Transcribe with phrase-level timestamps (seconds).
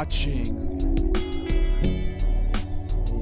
[0.00, 0.56] watching.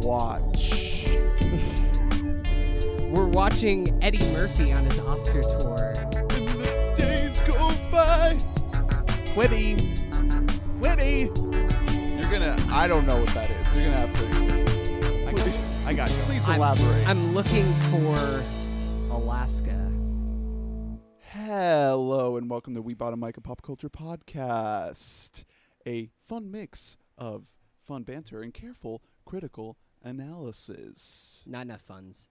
[0.01, 1.07] Watch.
[3.11, 5.93] We're watching Eddie Murphy on his Oscar tour.
[5.97, 6.13] And
[6.61, 7.57] the days go
[7.91, 8.37] by.
[9.35, 9.77] Quibi.
[10.79, 11.27] Quibi.
[12.21, 12.57] You're gonna.
[12.71, 13.75] I don't know what that is.
[13.75, 14.25] You're gonna have to.
[15.27, 15.49] I got,
[15.85, 16.17] I got you.
[16.27, 17.09] Please I'm- elaborate.
[17.09, 18.17] I'm looking for
[19.13, 19.75] Alaska.
[21.33, 25.43] Hello and welcome to We Bought a Mic, a pop culture podcast.
[25.89, 27.45] A fun mix of
[27.83, 31.43] fun banter and careful, critical analysis.
[31.47, 32.29] Not enough funds.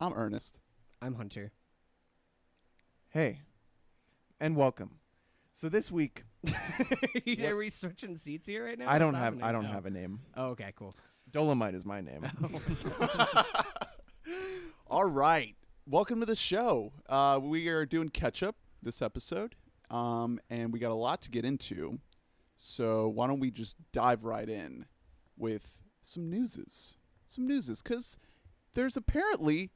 [0.00, 0.58] I'm Ernest.
[1.00, 1.52] I'm Hunter.
[3.10, 3.42] Hey,
[4.40, 4.96] and welcome.
[5.52, 6.24] So this week,
[7.44, 8.90] Are we switching seats here right now?
[8.90, 9.44] I don't What's have happening?
[9.44, 9.72] I don't Oh.
[9.72, 10.18] have a name.
[10.36, 10.92] Oh, okay, cool.
[11.30, 12.26] Dolomite is my name.
[14.90, 15.54] All right.
[15.86, 16.92] Welcome to the show.
[17.08, 19.54] Uh, we are doing catch up this episode,
[19.88, 22.00] um, and we got a lot to get into.
[22.64, 24.86] So why don't we just dive right in
[25.36, 26.96] with some newses?
[27.26, 28.18] Some newses, because
[28.74, 29.72] there's apparently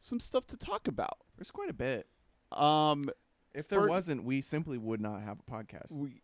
[0.00, 1.18] some stuff to talk about.
[1.36, 2.08] There's quite a bit.
[2.50, 3.10] Um,
[3.54, 5.92] If there For- wasn't, we simply would not have a podcast.
[5.92, 6.20] we,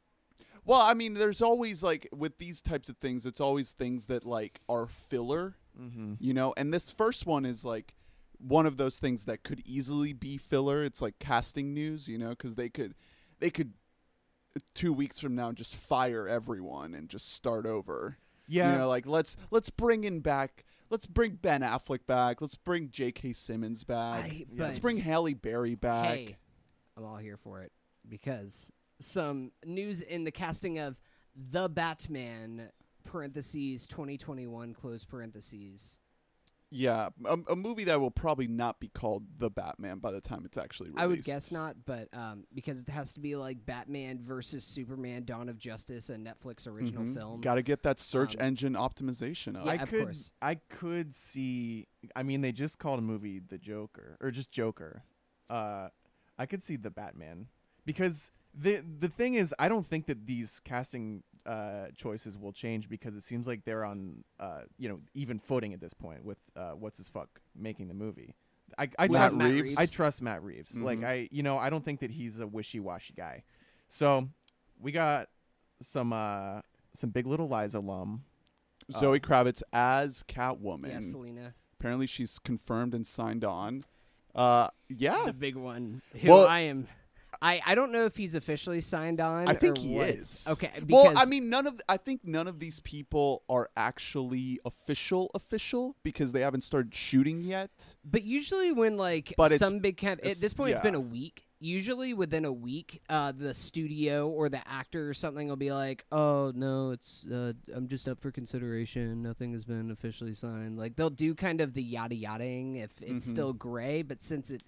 [0.64, 4.25] well, I mean, there's always like with these types of things, it's always things that
[4.25, 6.14] like are filler Mm-hmm.
[6.20, 7.95] you know and this first one is like
[8.36, 12.28] one of those things that could easily be filler it's like casting news you know
[12.28, 12.95] because they could
[13.41, 13.73] they could
[14.75, 18.19] two weeks from now just fire everyone and just start over.
[18.48, 18.72] Yeah.
[18.72, 22.41] you know like let's let's bring in back let's bring ben affleck back.
[22.41, 24.25] Let's bring j.k simmons back.
[24.25, 26.14] I, let's bring Halle berry back.
[26.14, 26.36] Hey,
[26.97, 27.73] I'm all here for it
[28.08, 31.00] because some news in the casting of
[31.34, 32.69] the Batman
[33.05, 35.98] parentheses 2021 close parentheses.
[36.75, 40.42] Yeah a, a movie that will probably not be called the batman by the time
[40.47, 43.64] it's actually released I would guess not, but um, because it has to be like
[43.67, 47.14] Batman versus Superman: Dawn of Justice, a Netflix original Mhm.
[47.14, 47.41] film.
[47.42, 50.33] gotta get that search Um, engine optimization up Yeah, I of could course.
[50.41, 55.02] I could see I mean they just called a movie The Joker or just Joker.
[55.51, 55.89] Uh
[56.39, 57.48] I could see the Batman
[57.85, 62.89] because the the thing is I don't think that these casting uh choices will change
[62.89, 66.39] because it seems like they're on uh you know even footing at this point with
[66.57, 68.35] uh what's his fuck making the movie.
[68.79, 69.63] I I With trust Matt Reeves?
[69.63, 69.77] Reeves.
[69.79, 70.79] I trust Matt Reeves.
[70.79, 71.07] Like Mhm.
[71.07, 73.42] I you know I don't think that he's a wishy-washy guy.
[73.89, 74.29] So
[74.81, 75.29] we got
[75.81, 76.61] some uh
[76.95, 78.25] some Big Little Lies alum
[78.92, 80.89] Zoe Uh, Kravitz as Catwoman.
[80.91, 83.83] yeah, Selena, Apparently, she's confirmed and signed on.
[84.35, 86.01] Uh, yeah, the big one.
[86.20, 86.86] Who Well- I am.
[87.41, 89.48] I, I don't know if he's officially signed on.
[89.48, 90.09] I think he what.
[90.11, 90.45] is.
[90.48, 90.70] Okay.
[90.89, 95.97] Well, I mean, none of I think none of these people are actually official official
[96.03, 97.97] because they haven't started shooting yet.
[98.05, 101.47] But usually when like But some big cap at this point it's been a week.
[101.65, 106.05] Usually within a week, uh, the studio or the actor or something will be like,
[106.11, 109.23] "Oh no, it's uh, I'm just up for consideration.
[109.23, 113.25] Nothing has been officially signed." Like they'll do kind of the yada yadaing if it's
[113.25, 113.31] Mhm.
[113.31, 114.03] still gray.
[114.03, 114.64] But since it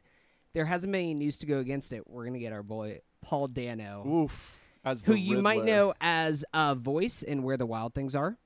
[0.55, 3.49] there hasn't been any news to go against it, we're gonna get our boy Paul
[3.49, 7.95] Dano, Oof, as who the you might know as a voice in Where the Wild
[7.95, 8.39] Things Are.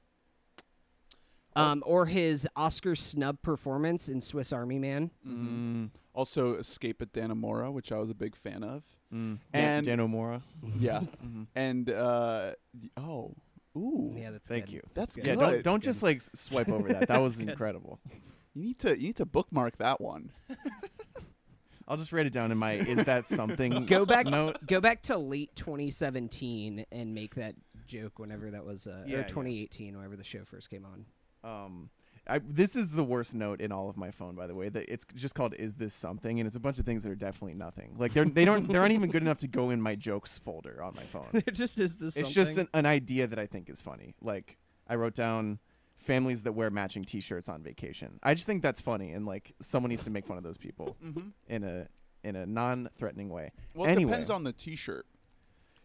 [1.57, 1.63] Oh.
[1.63, 5.11] Um, or his Oscar snub performance in Swiss Army Man.
[5.27, 5.91] Mhm.
[6.15, 8.83] Also, Escape at Dannemora, which I was a big fan of.
[9.13, 9.15] Mm.
[9.15, 10.43] And- Dan, Dan O'Mora.
[10.79, 11.47] Yeah, Mhm.
[11.57, 13.35] and uh, y- oh,
[13.77, 14.73] ooh, Yeah, that's Thank good.
[14.75, 14.83] you.
[14.95, 15.27] that's good.
[15.27, 17.09] Yeah, don't don't just like s- swipe over that.
[17.09, 17.99] That was incredible.
[18.55, 20.31] You need to you need to bookmark that one.
[21.89, 24.65] I'll just write it down in my is that something Go back, note.
[24.67, 27.55] go back to late 2017 and make that
[27.87, 29.27] joke whenever that was, uh, Yeah, or yeah.
[29.27, 31.07] 2018, whenever the show first came on.
[31.43, 31.91] Um,
[32.29, 34.69] I, this is the worst note in all of my phone, by the way.
[34.69, 37.15] That it's just called "Is this something?" and it's a bunch of things that are
[37.15, 37.95] definitely nothing.
[37.97, 40.83] Like they're they don't they aren't even good enough to go in my jokes folder
[40.83, 41.29] on my phone.
[41.47, 42.17] it just is this.
[42.17, 44.15] it's just an, an idea that I think is funny.
[44.21, 45.59] Like I wrote down
[46.09, 48.19] families that wear matching T-shirts on vacation.
[48.23, 50.97] I just think that's funny, and like someone needs to make fun of those people
[51.05, 51.29] Mm-hmm.
[51.47, 51.87] in a
[52.25, 53.53] in a non-threatening way.
[53.75, 54.11] Well, Anyway.
[54.11, 55.07] it depends on the T-shirt.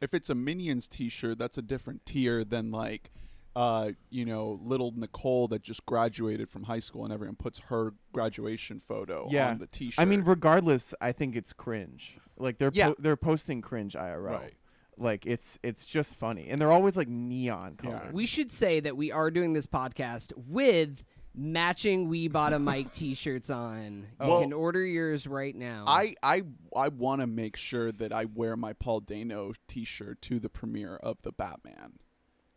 [0.02, 3.12] If it's a Minions T-shirt, that's a different tier than like,
[3.56, 7.94] uh, you know, little Nicole that just graduated from high school and everyone puts her
[8.14, 9.50] graduation photo Yeah.
[9.52, 10.02] on the T-shirt.
[10.02, 12.18] I mean, regardless, I think it's cringe.
[12.38, 12.88] Like they're Yeah.
[12.90, 14.40] po- they're posting cringe IRL.
[14.40, 14.54] right?
[14.98, 17.90] Like it's it's just funny, and they're always like neon Yeah.
[18.00, 18.10] color.
[18.14, 21.04] We should say that we are doing this podcast with
[21.36, 24.06] matching We Bought a Mic T-shirts on.
[24.22, 25.86] You Well- can order yours right now.
[25.88, 26.44] I I
[26.76, 30.96] I want to make sure that I wear my Paul Dano T-shirt to the premiere
[30.98, 31.94] of the Batman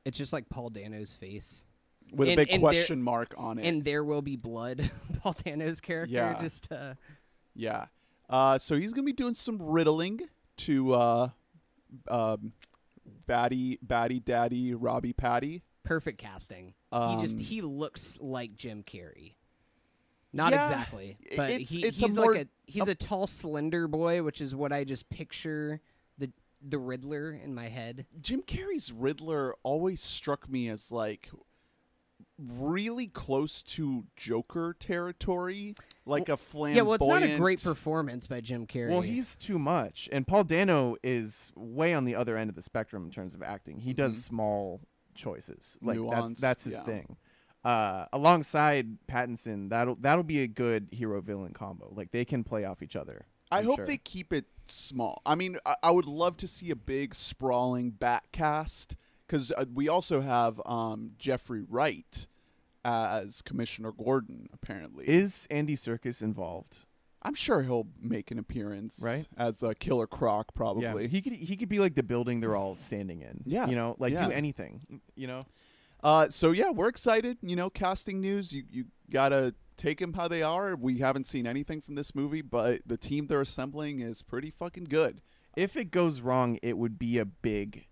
[0.04, 1.64] It's just like Paul Dano's face.
[2.12, 3.66] with And- a big and there- question mark on it.
[3.66, 4.90] And there will be blood.
[5.20, 6.14] Paul Dano's character.
[6.14, 6.40] Yeah.
[6.40, 6.94] Just uh,
[7.54, 7.86] Yeah.
[8.28, 10.20] Uh, so he's gonna be doing some riddling
[10.58, 11.30] to uh,
[12.08, 12.52] um,
[13.26, 15.62] Batty Batty Daddy Robbie Patty.
[15.84, 16.74] Perfect casting.
[16.92, 19.34] he just Um, he looks like Jim Carrey.
[20.32, 23.26] Not Yeah, exactly, but it's- he, it's a he's more- like a he's a tall,
[23.26, 25.80] slender boy, which is what I just picture
[26.18, 26.30] the
[26.60, 28.06] the Riddler in my head.
[28.20, 31.30] Jim Carrey's Riddler always struck me as like
[32.38, 35.74] really close to Joker territory,
[36.04, 36.76] like a flamboyant.
[36.76, 38.90] Yeah, well, it's not a great performance by Jim Carrey.
[38.90, 42.62] Well, he's too much, and Paul Dano is way on the other end of the
[42.62, 43.80] spectrum in terms of acting.
[43.80, 44.22] He does Mhm.
[44.28, 44.80] small
[45.14, 46.84] choices, like Nuance, that's that's his yeah.
[46.84, 47.16] thing.
[47.64, 51.92] Uh, alongside Pattinson, that'll that'll be a good hero villain combo.
[51.94, 53.26] Like they can play off each other.
[53.50, 53.86] I I'm hope sure.
[53.86, 55.22] they keep it small.
[55.24, 58.94] I mean, I, I would love to see a big sprawling bat cast
[59.26, 62.26] because uh, we also have um, Jeffrey Wright
[62.84, 64.48] as Commissioner Gordon.
[64.52, 66.80] Apparently, Is Andy Serkis involved?
[67.22, 69.26] I'm sure he'll make an appearance, Right.
[69.36, 70.84] As a Killer Croc, probably.
[70.84, 73.42] Yeah, he could he could be like the building they're all standing in.
[73.44, 74.26] Yeah, you know, like yeah.
[74.26, 75.00] do anything.
[75.16, 75.40] You know,
[76.04, 77.38] Uh, so yeah, we're excited.
[77.42, 78.52] You know, casting news.
[78.52, 80.76] You you gotta take them how they are.
[80.76, 84.84] We haven't seen anything from this movie, but the team they're assembling is pretty fucking
[84.84, 85.20] good.
[85.56, 87.86] if it goes wrong, it would be a big.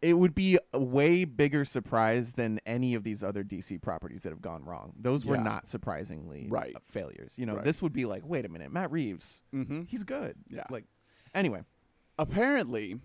[0.00, 4.30] It would be a way bigger surprise than any of these other DC properties that
[4.30, 4.92] have gone wrong.
[4.96, 5.42] Those were Yeah.
[5.42, 6.76] not surprisingly Right.
[6.76, 7.34] uh, failures.
[7.36, 7.64] You know, Right.
[7.64, 9.82] this would be like, wait a minute, Matt Reeves, Mm-hmm.
[9.88, 10.36] he's good.
[10.48, 10.66] Yeah.
[10.70, 10.84] Like,
[11.34, 11.62] anyway,
[12.18, 13.00] apparently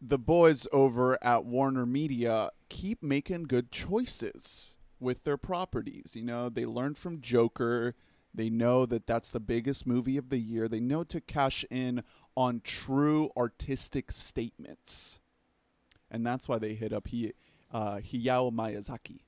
[0.00, 6.14] the boys over at Warner Media keep making good choices with their properties.
[6.14, 7.94] You know, they learned from Joker.
[8.34, 10.68] They know that that's the biggest movie of the year.
[10.68, 12.02] They know to cash in
[12.36, 15.20] on true artistic statements.
[16.10, 17.32] And that's why they hit up he,
[17.72, 19.20] uh, Hayao Miyazaki.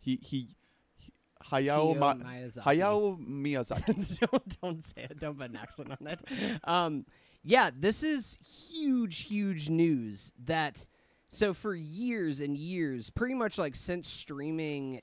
[0.00, 0.56] He he,
[0.96, 1.12] he
[1.50, 2.62] Hayao, Hayao Ma- Miyazaki.
[2.62, 4.30] Hayao Miyazaki.
[4.32, 5.18] don't don't say it.
[5.18, 6.20] Don't put an accent on it.
[6.64, 7.06] Um,
[7.42, 8.36] yeah, this is
[8.70, 10.32] huge, huge news.
[10.44, 10.86] That
[11.28, 15.00] so for years and years, pretty much like since streaming,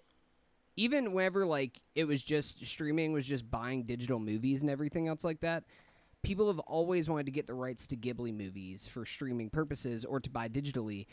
[0.75, 5.23] even whenever like it was just streaming was just buying digital movies and everything else
[5.23, 5.63] like that.
[6.23, 10.19] People have always wanted to get the rights to Ghibli movies for streaming purposes or
[10.19, 11.05] to buy digitally,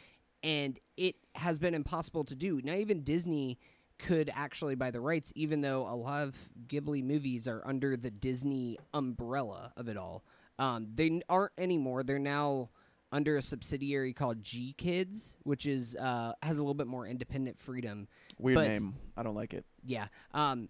[0.43, 2.61] and it has been impossible to do.
[2.63, 3.59] Now even Disney
[3.99, 6.37] could actually buy the rights, even though a lot of
[6.69, 10.25] Ghibli movies are under the Disney umbrella of it all.
[10.59, 12.03] Um, they aren't anymore.
[12.03, 12.71] They're now
[13.13, 18.07] under a subsidiary called GKIDS, which is uh, has a little bit more independent freedom.
[18.39, 18.95] weird But- name.
[19.17, 19.65] I don't like it.
[19.85, 20.69] Yeah, um,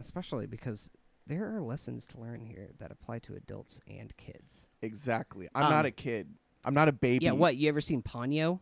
[0.00, 0.90] especially because
[1.26, 4.68] there are lessons to learn here that apply to adults and kids.
[4.82, 5.48] Exactly.
[5.54, 6.28] I'm Um, not a kid.
[6.64, 7.24] I'm not a baby.
[7.24, 8.60] Yeah, what you ever seen Ponyo?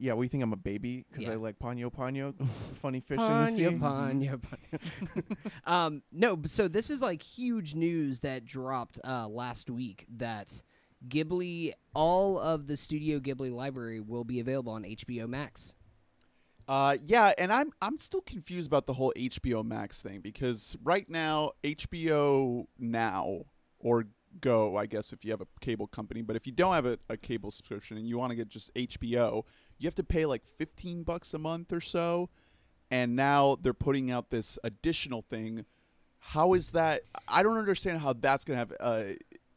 [0.00, 0.42] Yeah, you think?
[0.44, 1.32] I'm a baby because Yeah.
[1.32, 2.34] I like Ponyo Ponyo,
[2.74, 3.62] funny fish in the sea.
[3.64, 5.36] Ponyo, Ponyo, Ponyo.
[5.70, 10.62] um, no, b- so this is like huge news that dropped uh, last week that
[11.08, 15.74] Ghibli, all of the Studio Ghibli library will be available on HBO Max.
[16.68, 21.08] Uh, yeah, and I'm I'm still confused about the whole HBO Max thing because right
[21.08, 23.46] now HBO Now
[23.78, 24.04] or
[24.42, 26.98] Go, I guess if you have a cable company, but if you don't have a,
[27.08, 29.44] a cable subscription and you want to get just HBO,
[29.78, 32.28] you have to pay like 15 bucks a month or so.
[32.90, 35.64] And now they're putting out this additional thing.
[36.18, 37.02] How is that?
[37.26, 39.02] I don't understand how that's gonna have uh,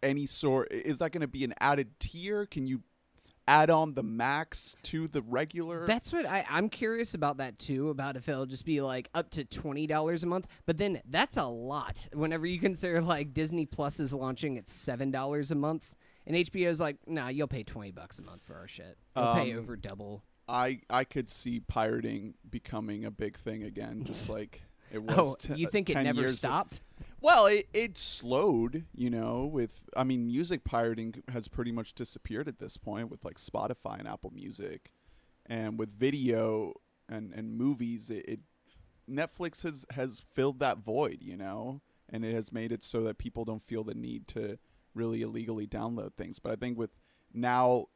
[0.02, 0.72] any sort.
[0.72, 2.46] Is that gonna be an added tier?
[2.46, 2.82] Can you
[3.52, 5.86] add on the max to the regular?
[5.86, 7.90] That's what I, I'm curious about that too.
[7.90, 11.38] About if it'll just be like up to twenty dollars a month, but then that's
[11.38, 12.08] a lot.
[12.14, 15.94] Whenever you consider like Disney Plus is launching at seven dollars a month,
[16.26, 18.98] and HBO's like, nah, you'll pay twenty bucks a month for our shit.
[19.16, 20.24] You'll pay Um, over double.
[20.48, 25.18] I I could see pirating becoming a big thing again, just like it was.
[25.18, 26.82] Oh, te- you think it never stopped?
[27.22, 29.46] Well, it it slowed, you know.
[29.46, 34.00] With I mean, music pirating has pretty much disappeared at this point with like Spotify
[34.00, 34.92] and Apple Music,
[35.46, 36.74] and with video
[37.08, 38.40] and and movies, it, it
[39.10, 43.20] Netflix has has filled that void, you know, and it has made it so that
[43.20, 44.58] people don't feel the need to
[44.96, 46.40] really illegally download things.
[46.40, 46.92] But I think with
[47.34, 47.88] now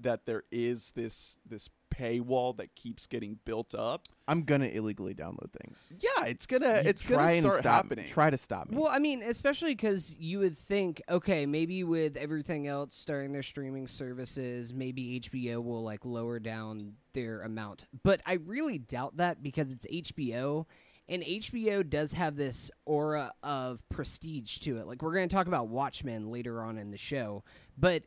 [0.00, 5.50] that there is this this paywall that keeps getting built up, I'm gonna illegally download
[5.62, 5.88] things.
[5.98, 8.06] yeah, it's gonna You it's try gonna and start stop, happening.
[8.06, 8.76] Try to stop me.
[8.78, 13.42] Well, I mean, especially because you would think, okay, maybe with everything else starting their
[13.42, 17.86] streaming services, maybe HBO will like lower down their amount.
[18.02, 20.66] But I really doubt that because it's HBO,
[21.08, 24.86] and HBO does have this aura of prestige to it.
[24.86, 27.42] Like we're going to talk about Watchmen later on in the show,
[27.76, 28.04] but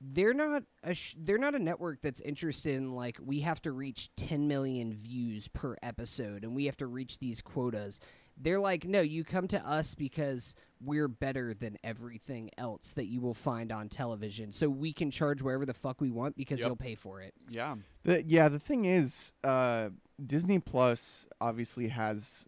[0.00, 3.72] they're not a sh- they're not a network that's interested in like we have to
[3.72, 8.00] reach 10 million views per episode and we have to reach these quotas
[8.36, 13.20] they're like no you come to us because we're better than everything else that you
[13.20, 14.52] will find on television.
[14.52, 16.66] So we can charge wherever the fuck we want because Yep.
[16.68, 17.34] you'll pay for it.
[17.50, 17.74] Yeah.
[18.04, 19.88] The, yeah, the thing is, uh,
[20.24, 22.46] Disney Plus obviously has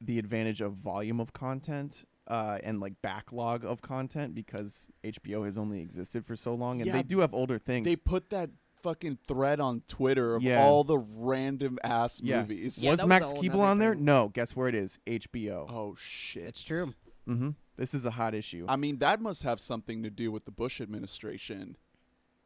[0.00, 5.56] the advantage of volume of content uh, and like backlog of content because HBO has
[5.56, 7.84] only existed for so long, and Yeah, they do have older things.
[7.84, 8.50] They put that
[8.82, 10.62] fucking thread on Twitter of Yeah.
[10.64, 12.40] all the random ass Yeah.
[12.42, 12.78] movies.
[12.78, 13.94] Yeah, was that was Max a Keeble on there?
[13.94, 14.04] thing.
[14.04, 14.28] No.
[14.28, 14.98] Guess where it is?
[15.06, 15.66] HBO.
[15.68, 16.44] Oh shit.
[16.44, 16.94] It's true.
[17.28, 17.50] Mm-hmm.
[17.76, 18.64] This is a hot issue.
[18.68, 21.76] I mean, that must have something to do with the Bush administration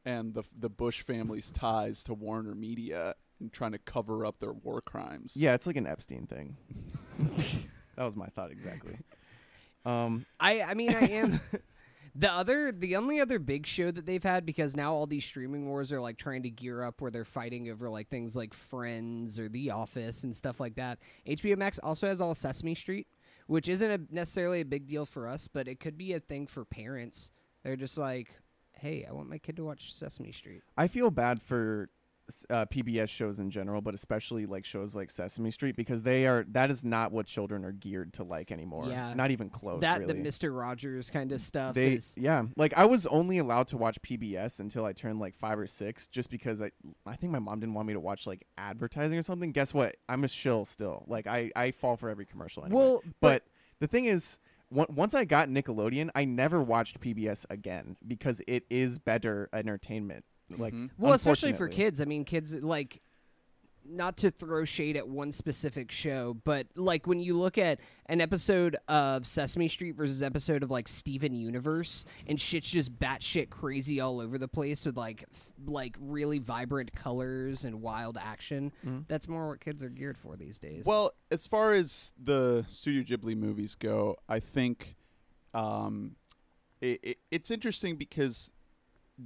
[0.05, 4.53] and the the Bush family's ties to Warner Media and trying to cover up their
[4.53, 5.37] war crimes.
[5.37, 6.57] yeah, it's like an Epstein thing.
[7.97, 8.97] that was my thought exactly.
[9.85, 11.41] Um, I I mean I am
[12.15, 15.69] the other the only other big show that they've had because now all these streaming
[15.69, 19.39] wars are like trying to gear up where they're fighting over like things like Friends
[19.39, 20.99] or The Office and stuff like that.
[21.27, 23.07] HBO Max also has all Sesame Street,
[23.47, 26.47] which isn't a, necessarily a big deal for us, but it could be a thing
[26.47, 27.33] for parents.
[27.63, 28.37] They're just like,
[28.73, 31.91] "Hey, I want my kid to watch Sesame Street." I feel bad for
[32.51, 36.45] uh, PBS shows in general, but especially like shows like Sesame Street because they are
[36.53, 38.87] that is not what children are geared to like anymore.
[38.89, 39.13] Yeah.
[39.15, 39.81] not even close.
[39.83, 40.15] that really.
[40.15, 43.77] the Mister Rogers kind of stuff they is yeah like i was only allowed to
[43.77, 46.71] watch pbs until i turned like five or six just because i
[47.07, 49.97] i think my mom didn't want me to watch like advertising or something guess what
[50.09, 52.81] i'm a shill still like i i fall for every commercial anyway.
[52.81, 53.45] well, but
[53.81, 54.39] the thing is
[54.71, 60.25] once i got nickelodeon i never watched pbs again because it is better entertainment
[60.59, 60.91] like Mhm.
[60.99, 62.01] Well, especially for kids.
[62.01, 63.01] I mean, kids like
[63.93, 68.21] not to throw shade at one specific show, but like when you look at an
[68.21, 73.99] episode of Sesame Street versus episode of like Steven Universe, and shit's just batshit crazy
[73.99, 78.71] all over the place with like f- like really vibrant colors and wild action.
[78.85, 79.07] Mhm.
[79.09, 80.85] That's more what kids are geared for these days.
[80.87, 84.95] Well, as far as the Studio Ghibli movies go, I think
[85.55, 86.15] um,
[86.81, 88.53] it, it, it's interesting because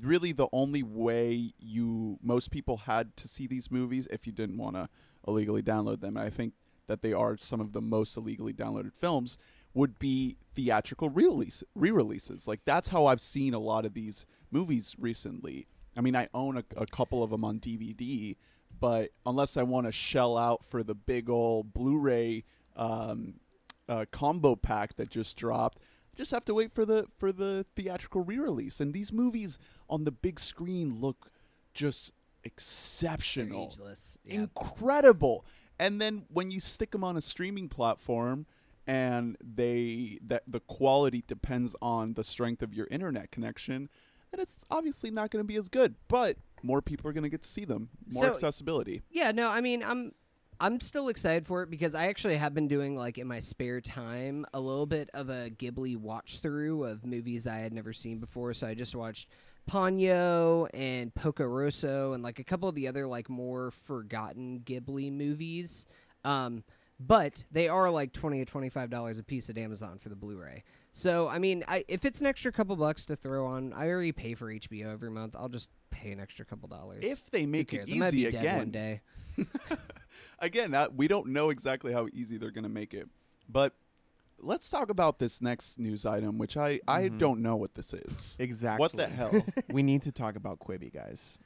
[0.02, 4.56] really the only way you most people had to see these movies if you didn't
[4.56, 4.88] want to
[5.26, 6.54] illegally download them, and I think
[6.86, 9.38] that they are some of the most illegally downloaded films
[9.72, 12.46] would be theatrical re-release, re-releases.
[12.46, 15.66] Like that's how I've seen a lot of these movies recently.
[15.96, 18.36] I mean, I own a, a couple of them on DVD,
[18.78, 22.44] but unless I want to shell out for the big old Blu-ray
[22.76, 23.34] um,
[23.88, 25.78] uh, combo pack that just dropped,
[26.14, 28.80] just have to wait for the for the theatrical re-release.
[28.80, 31.30] And these movies on the big screen look
[31.75, 32.12] just
[32.44, 33.73] exceptional.
[34.25, 34.42] Yeah.
[34.42, 35.44] incredible.
[35.78, 38.47] And then when you stick them on a streaming platform
[38.87, 43.88] and they that the quality depends on the strength of your internet connection,
[44.33, 47.30] and it's obviously not going to be as good, but more people are going to
[47.30, 47.88] get to see them.
[48.12, 49.02] More So- accessibility.
[49.11, 50.12] Yeah, no, I mean, I'm
[50.61, 53.80] I'm still excited for it because I actually have been doing like in my spare
[53.80, 58.18] time a little bit of a Ghibli watch through of movies I had never seen
[58.18, 58.54] before.
[58.54, 59.28] So I just watched
[59.68, 65.12] Ponyo and Porco Rosso and like a couple of the other like more forgotten Ghibli
[65.12, 65.87] movies.
[66.25, 66.64] Um,
[67.00, 70.16] but they are like twenty to twenty five dollars a piece at Amazon for the
[70.16, 70.62] Blu-ray.
[70.96, 74.12] So I mean, I, if it's an extra couple bucks to throw on, I already
[74.12, 75.34] pay for HBO every month.
[75.36, 77.02] I'll just pay an extra couple dollars.
[77.02, 77.92] If they make it cares?
[77.92, 79.00] I might easy be dead one again, day.
[80.38, 83.08] again, uh, we don't know exactly how easy they're going to make it.
[83.48, 83.74] But
[84.38, 87.18] let's talk about this next news item, which I, I Mhm.
[87.18, 88.36] don't know what this is.
[88.38, 89.46] exactly What the hell?
[89.68, 91.38] we need to talk about Quibi, guys,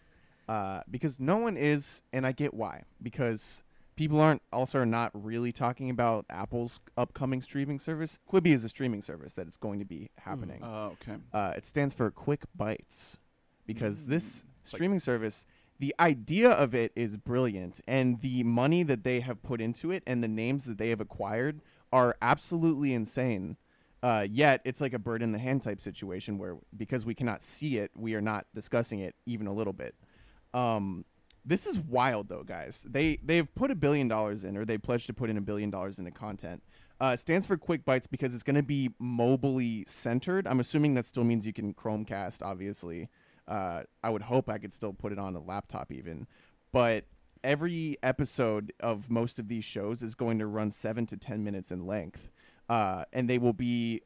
[0.47, 2.83] uh, because no one is, and I get why.
[3.03, 3.63] Because
[3.99, 8.21] people aren't also are not really talking about Apple's upcoming streaming service.
[8.31, 10.61] Quibi is a streaming service that is going to be happening.
[10.63, 11.17] oh, okay.
[11.35, 13.17] Uh, it stands for Quick Bites,
[13.67, 14.45] because this Mm.
[14.45, 15.47] Like- streaming service,
[15.81, 20.03] the idea of it is brilliant, and the money that they have put into it
[20.07, 21.61] and the names that they have acquired
[21.93, 23.57] are absolutely insane.
[24.01, 27.43] Uh, yet it's like a bird in the hand type situation where because we cannot
[27.43, 29.97] see it, we are not discussing it even a little bit.
[30.55, 31.05] Um,
[31.49, 32.87] this is wild though, guys.
[32.89, 35.71] They they've put a billion dollars in, or they pledged to put in a billion
[35.71, 36.63] dollars into content.
[37.01, 40.47] Uh, stands for Quick Bites because it's going to be mobily centered.
[40.47, 43.09] I'm assuming that still means you can Chromecast, obviously.
[43.47, 46.27] Uh, I would hope I could still put it on a laptop even,
[46.71, 47.05] but
[47.43, 51.71] every episode of most of these shows is going to run seven to ten minutes
[51.71, 52.31] in length,
[52.69, 54.03] uh, and they will be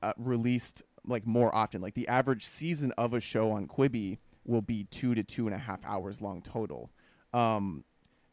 [0.00, 1.82] uh, released like more often.
[1.82, 4.18] Like the average season of a show on Quibi
[4.48, 6.90] will be two to two and a half hours long total.
[7.32, 7.84] Um,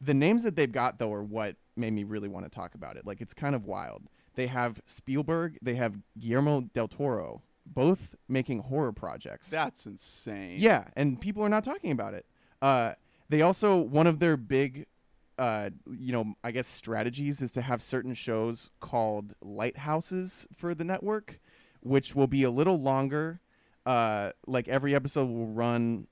[0.02, 2.98] the names that they've got though are what made me really want to talk about
[2.98, 3.06] it.
[3.06, 4.04] Like it's kind of wild.
[4.36, 9.50] They have Spielberg, they have Guillermo del Toro, both making horror projects.
[9.50, 10.58] That's insane.
[10.60, 12.26] Yeah, and people are not talking about it.
[12.62, 12.94] Uh,
[13.30, 14.88] they also one of their big,
[15.38, 20.84] uh, you know, I guess strategies is to have certain shows called lighthouses for the
[20.84, 21.40] network.
[21.82, 23.40] which will be a little longer.
[23.86, 26.08] Uh, like every episode will run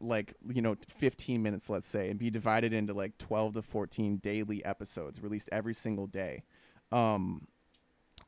[0.00, 4.18] like you know 15 minutes let's say and be divided into like 12 to 14
[4.18, 6.44] daily episodes released every single day
[6.92, 7.48] um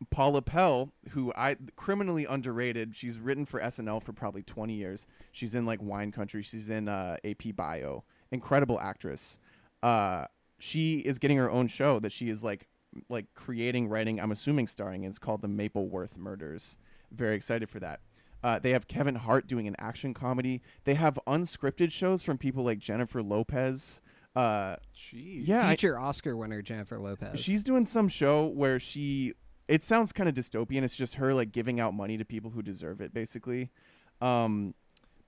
[0.09, 5.07] Paula Pell, who I criminally underrated, she's written for SNL for probably 20 years.
[5.33, 6.42] She's in like Wine Country.
[6.42, 8.04] She's in uh, AP Bio.
[8.30, 9.38] Incredible actress.
[9.83, 10.26] Uh,
[10.59, 12.66] she is getting her own show that she is like
[13.09, 14.21] like creating, writing.
[14.21, 15.04] I'm assuming starring.
[15.04, 15.11] in.
[15.11, 16.76] It's called the Mapleworth Murders.
[17.12, 18.00] Very excited for that.
[18.42, 20.62] Uh, they have Kevin Hart doing an action comedy.
[20.85, 24.00] They have unscripted shows from people like Jennifer Lopez.
[24.35, 25.47] Uh, Jeez.
[25.47, 27.38] yeah, I- Future Oscar winner Jennifer Lopez.
[27.40, 29.35] She's doing some show where she
[29.68, 30.82] it sounds kind of dystopian.
[30.82, 33.70] It's just her like giving out money to people who deserve it, basically.
[34.20, 34.75] Um,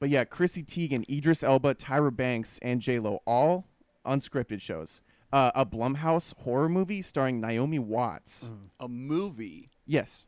[0.00, 3.66] but yeah, Chrissy Teigen, Idris Elba, Tyra Banks, and J Lo, all
[4.06, 5.00] unscripted shows.
[5.32, 8.50] Uh, a Blumhouse horror movie starring Naomi Watts.
[8.80, 10.26] A movie Yes,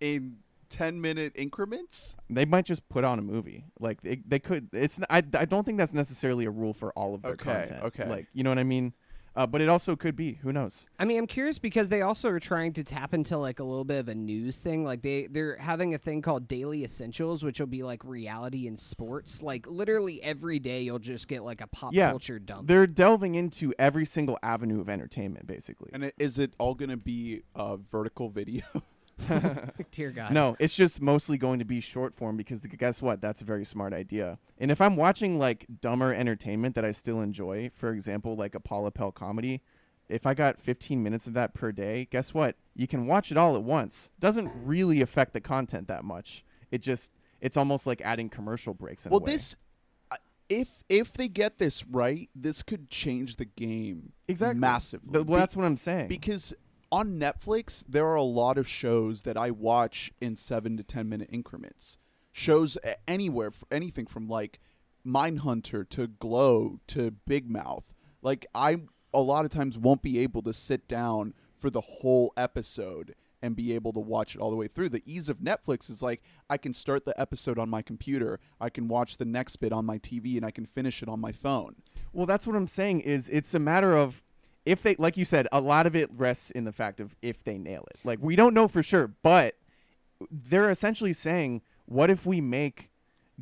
[0.00, 0.36] in
[0.74, 2.16] 10 minute increments?
[2.28, 3.64] they might just put on a movie.
[3.78, 4.68] Like they, they could.
[4.72, 4.98] It's.
[5.08, 7.84] I, I don't think that's necessarily a rule for all of their Okay, content.
[7.84, 8.08] okay.
[8.08, 8.92] Like you know what I mean.
[9.36, 10.34] Uh, but it also could be.
[10.42, 10.86] Who knows?
[10.96, 13.84] I mean, I'm curious because they also are trying to tap into like a little
[13.84, 14.84] bit of a news thing.
[14.84, 18.78] Like they they're having a thing called Daily Essentials, which will be like reality and
[18.78, 19.42] sports.
[19.42, 22.68] Like literally every day, you'll just get like a pop Yeah, culture dump.
[22.68, 25.90] They're delving into every single avenue of entertainment, basically.
[25.92, 28.62] And it, is it all going to be uh, vertical video?
[29.90, 30.32] Dear God.
[30.32, 33.20] No, it's just mostly going to be short form because th- guess what?
[33.20, 34.38] That's a very smart idea.
[34.58, 38.60] And if I'm watching like dumber entertainment that I still enjoy, for example, like a
[38.60, 39.62] Paula Pell comedy,
[40.08, 42.56] if I got 15 minutes of that per day, guess what?
[42.74, 44.10] You can watch it all at once.
[44.20, 46.44] Doesn't really affect the content that much.
[46.70, 49.32] It just it's almost like adding commercial breaks in well, a way.
[49.32, 49.56] this
[50.48, 55.12] if if they get this right, this could change the game exactly massively.
[55.12, 56.08] Th- well, that's what I'm saying.
[56.08, 56.54] because
[56.94, 61.08] on Netflix there are a lot of shows that I watch in 7 to 10
[61.08, 61.98] minute increments.
[62.30, 64.60] Shows anywhere anything from like
[65.04, 67.92] Mindhunter to Glow to Big Mouth.
[68.22, 72.32] Like I a lot of times won't be able to sit down for the whole
[72.36, 74.88] episode and be able to watch it all the way through.
[74.88, 78.70] The ease of Netflix is like I can start the episode on my computer, I
[78.70, 81.32] can watch the next bit on my TV and I can finish it on my
[81.32, 81.74] phone.
[82.12, 84.22] Well, that's what I'm saying is it's a matter of
[84.66, 87.42] if they like you said, a lot of it rests in the fact of if
[87.44, 87.98] they nail it.
[88.04, 89.56] Like we don't know for sure, but
[90.30, 92.90] they're essentially saying, what if we make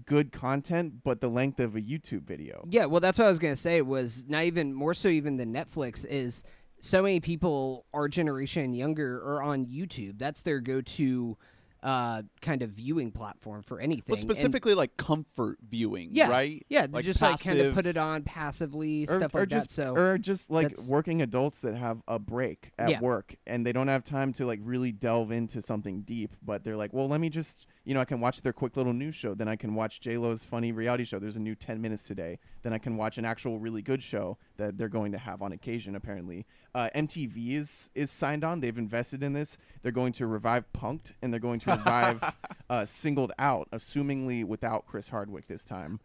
[0.07, 2.67] good content but the length of a YouTube video?
[2.71, 3.83] Yeah, well, that's what I was gonna say.
[3.83, 6.45] Was not even more so even than Netflix is
[6.81, 10.19] so many people our generation younger are on YouTube.
[10.19, 11.39] That's their go-to
[11.83, 14.05] uh, kind of viewing platform for anything.
[14.09, 16.65] Well, And- specifically like comfort viewing, yeah, right?
[16.69, 19.69] Yeah, Like just like kind of put it on passively, Or, stuff or like just,
[19.71, 19.75] that.
[19.75, 23.01] So or just like working adults that have a break at Yeah.
[23.01, 26.77] work and they don't have time to like really delve into something deep, but they're
[26.77, 29.35] like, well, let me just, you know, I can watch their quick little news show.
[29.35, 31.19] Then I can watch J Lo's funny reality show.
[31.19, 32.39] There's a new 10 minutes today.
[32.63, 35.53] Then I can watch an actual really good show that they're going to have on
[35.53, 35.97] occasion.
[35.97, 38.61] Apparently, uh, MTV is is signed on.
[38.61, 39.59] They've invested in this.
[39.83, 42.23] They're going to revive Punked and they're going to revive
[42.71, 46.01] uh, Singled Out, assumingly without Chris Hardwick this time.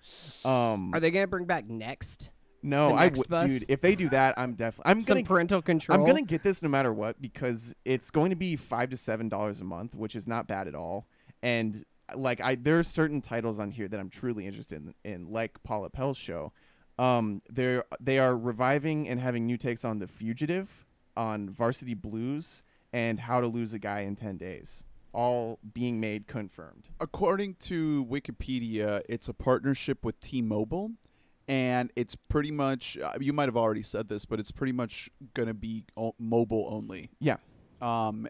[0.46, 2.32] Um, are they gonna bring back next
[2.64, 3.66] no, I would, dude.
[3.70, 4.92] If they do that, I'm definitely.
[4.92, 5.26] I'm some gonna.
[5.26, 5.98] parental control?
[5.98, 9.30] I'm gonna get this no matter what because it's going to be five to seven
[9.30, 11.08] dollars a month, which is not bad at all.
[11.42, 11.84] And
[12.16, 15.62] like, I there are certain titles on here that I'm truly interested in, in like
[15.64, 16.52] Paula Pell's show.
[17.00, 22.64] Um, they're they are reviving and having new takes on The Fugitive, on Varsity Blues,
[22.92, 24.84] and How to Lose a Guy in Ten Days.
[25.14, 26.90] All being made confirmed.
[27.00, 30.92] According to Wikipedia, it's a partnership with T-Mobile,
[31.48, 32.98] and it's pretty much.
[32.98, 35.86] Uh, you might have already said this, but it's pretty much going to be
[36.20, 37.10] mobile only.
[37.20, 37.38] Yeah.
[37.82, 38.28] Um,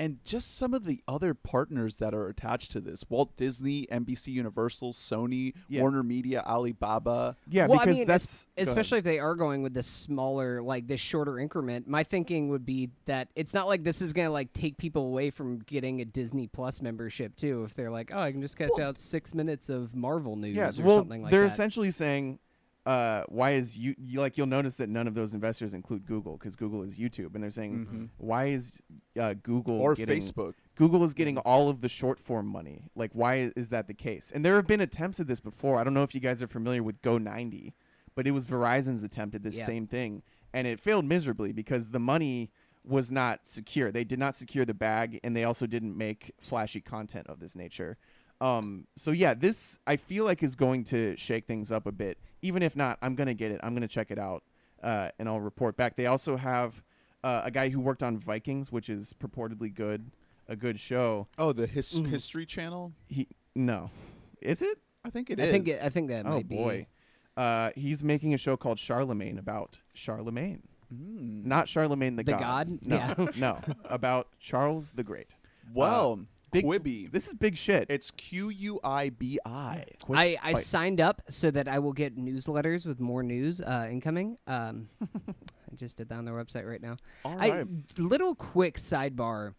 [0.00, 4.28] and just some of the other partners that are attached to this: Walt Disney, NBC
[4.28, 5.82] Universal, Sony, Yeah.
[5.82, 7.36] Warner Media, Alibaba.
[7.48, 8.68] Yeah, well, because I mean, that's es- go ahead.
[8.68, 11.86] especially if they are going with this smaller, like this shorter increment.
[11.86, 15.30] My thinking would be that it's not like this is gonna like take people away
[15.30, 17.64] from getting a Disney Plus membership too.
[17.64, 20.56] If they're like, oh, I can just cut Well- out six minutes of Marvel news
[20.56, 21.36] yeah, or well, something like that.
[21.36, 22.38] they're essentially saying,
[22.90, 26.36] uh, why is you, you like you'll notice that none of those investors include Google
[26.36, 28.08] because Google is YouTube, and they're saying Mhm.
[28.18, 28.82] why is
[29.18, 30.54] uh, Google or getting, Facebook.
[30.74, 32.84] Google is getting all of the short form money.
[32.96, 34.32] Like, why is that the case?
[34.34, 35.78] And there have been attempts at this before.
[35.78, 37.74] I don't know if you guys are familiar with Go90,
[38.16, 39.66] but it was Verizon's attempt at this Yeah.
[39.66, 40.22] same thing,
[40.52, 42.50] and it failed miserably because the money
[42.82, 43.92] was not secure.
[43.92, 47.54] They did not secure the bag, and they also didn't make flashy content of this
[47.54, 47.98] nature.
[48.40, 52.18] Um, so yeah, this I feel like is going to shake things up a bit.
[52.42, 53.60] Even if not, I'm gonna get it.
[53.62, 54.42] I'm gonna check it out,
[54.82, 55.96] uh, and I'll report back.
[55.96, 56.82] They also have
[57.22, 60.10] uh, a guy who worked on Vikings, which is purportedly good.
[60.48, 61.28] a good show.
[61.38, 62.08] Oh, the his- Mhm.
[62.08, 62.92] History Channel.
[63.08, 63.90] He no,
[64.40, 64.78] is it?
[65.04, 65.50] I think it I is.
[65.52, 66.86] think it, I think that oh might boy,
[67.36, 71.44] uh, he's making a show called Charlemagne about Charlemagne, Mm.
[71.46, 72.40] not Charlemagne the, The god.
[72.40, 72.78] god?
[72.82, 73.26] No, Yeah.
[73.36, 75.36] no, about Charles the Great.
[75.72, 76.18] well,
[76.50, 77.10] Big, Quibi.
[77.10, 77.86] This is big shit.
[77.88, 79.84] It's Q U I B I.
[79.86, 79.96] be.
[80.04, 80.66] Quick I, I Bites.
[80.66, 84.36] signed up so that I will get newsletters with more news uh, incoming.
[84.46, 86.96] Um, I just did that on their website right now.
[87.24, 87.64] All I
[87.98, 89.54] little quick sidebar.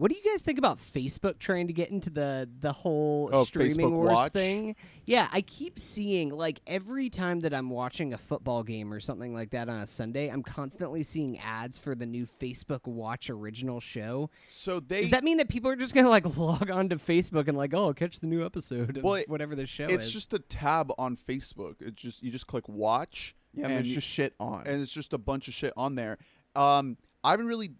[0.00, 3.44] What do you guys think about Facebook trying to get into the the whole Oh,
[3.44, 4.32] streaming Facebook wars Watch?
[4.32, 4.74] thing?
[5.04, 9.34] Yeah, I keep seeing like every time that I'm watching a football game or something
[9.34, 13.78] like that on a Sunday, I'm constantly seeing ads for the new Facebook Watch original
[13.78, 14.30] show.
[14.46, 15.02] So they.
[15.02, 17.74] Does that mean that people are just gonna like log on to Facebook and like,
[17.74, 20.02] oh, catch the new episode of Well, it- whatever the show it's is?
[20.04, 21.74] It's just a tab on Facebook.
[21.80, 23.34] It's just you just click watch.
[23.52, 24.62] yeah, and and there's just shit on.
[24.66, 26.16] and it's just a bunch of shit on there.
[26.56, 27.72] Um, I haven't really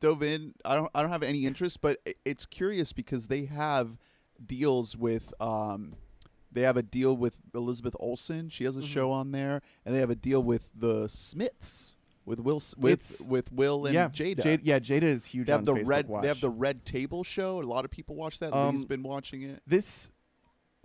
[0.00, 0.54] dove in.
[0.64, 0.90] I don't.
[0.94, 3.96] I don't have any interest, but it's curious because they have
[4.44, 5.32] deals with.
[5.40, 5.94] Um,
[6.52, 8.48] they have a deal with Elizabeth Olsen.
[8.48, 12.38] She has a show on there, and they have a deal with the Smiths with
[12.40, 14.36] Will with It's- with Will and yeah, Jada.
[14.40, 14.60] Jada.
[14.62, 16.08] Yeah, Jada is huge They have on the Facebook red.
[16.08, 16.22] Watch.
[16.22, 17.60] They have the Red Table show.
[17.60, 18.52] A lot of people watch that.
[18.54, 19.62] Um, Lee's been watching it.
[19.66, 20.10] this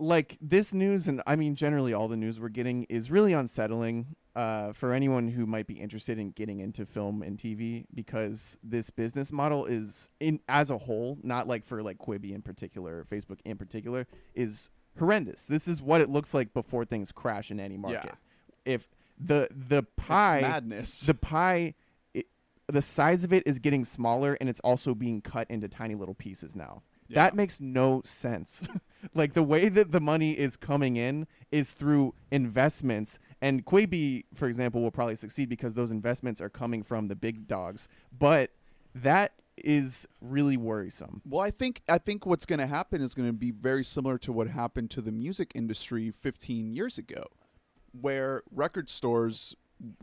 [0.00, 4.16] like this news and i mean generally all the news we're getting is really unsettling
[4.36, 8.88] uh, for anyone who might be interested in getting into film and tv because this
[8.88, 13.38] business model is in as a whole not like for like quibi in particular facebook
[13.44, 17.76] in particular is horrendous this is what it looks like before things crash in any
[17.76, 18.14] market
[18.66, 18.72] Yeah.
[18.74, 21.00] if the the pie it's madness.
[21.02, 21.74] the pie
[22.68, 26.14] the size of it is getting smaller and it's also being cut into tiny little
[26.14, 27.16] pieces now Yeah.
[27.24, 28.66] that makes no sense
[29.14, 33.18] like the way that the money is coming in is through investments.
[33.40, 37.46] And Quibi for example will probably succeed because those investments are coming from the big
[37.46, 37.88] dogs.
[38.16, 38.50] But
[38.94, 41.22] that is really worrisome.
[41.24, 44.18] Well, I think I think what's going to happen is going to be very similar
[44.18, 47.24] to what happened to the music industry 15 years ago,
[47.92, 49.54] where record stores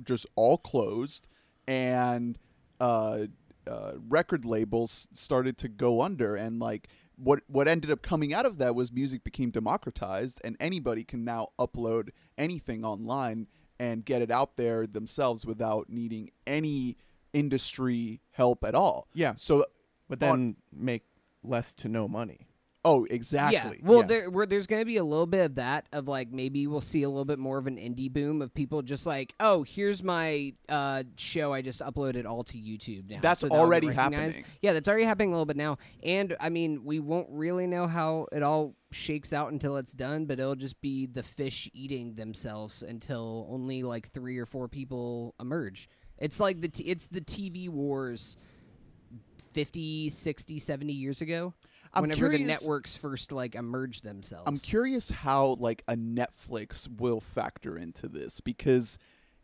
[0.03, 1.27] just all closed
[1.67, 2.38] and
[2.79, 3.19] uh,
[3.67, 8.45] uh, record labels started to go under, and like what what ended up coming out
[8.45, 13.47] of that was music became democratized, and anybody can now upload anything online
[13.80, 16.97] and get it out there themselves without needing any
[17.34, 19.08] industry help at all.
[19.13, 19.65] yeah So
[20.10, 21.03] but on- then make
[21.43, 22.46] less to no money
[22.89, 23.80] Oh, exactly.
[23.82, 23.86] Yeah.
[23.88, 24.30] Well, Yeah.
[24.32, 27.04] there there's going to be a little bit of that of like maybe we'll see
[27.04, 30.54] a little bit more of an indie boom of people just like, oh, here's my
[30.69, 33.19] uh, show I just uploaded all to YouTube now.
[33.21, 34.45] That's so already happening.
[34.62, 35.78] Yeah, that's already happening a little bit now.
[36.02, 40.26] And I mean, we won't really know how it all shakes out until it's done,
[40.26, 45.36] but it'll just be the fish eating themselves until only like three or four people
[45.41, 45.89] emerge.
[46.19, 48.38] It's like the t- it's the TV wars
[49.54, 51.54] 50, 60, 70 years ago.
[51.97, 54.43] I'm whenever the networks first like emerge themselves.
[54.47, 58.97] I'm curious how like a Netflix will factor into this because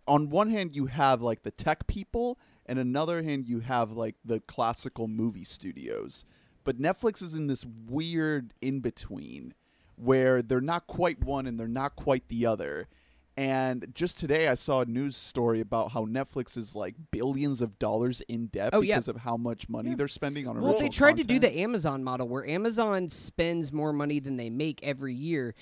[0.07, 4.15] on one hand you have like the tech people and another hand you have like
[4.23, 6.25] the classical movie studios.
[6.63, 9.53] But Netflix is in this weird in between
[9.95, 12.87] where they're not quite one and they're not quite the other.
[13.35, 17.79] And just today I saw a news story about how Netflix is like billions of
[17.79, 18.95] dollars in debt Oh, yeah.
[18.95, 19.95] because of how much money Yeah.
[19.95, 23.91] they're spending on well, they tried to do the Amazon model where Amazon spends more
[23.91, 25.55] money than they make every year.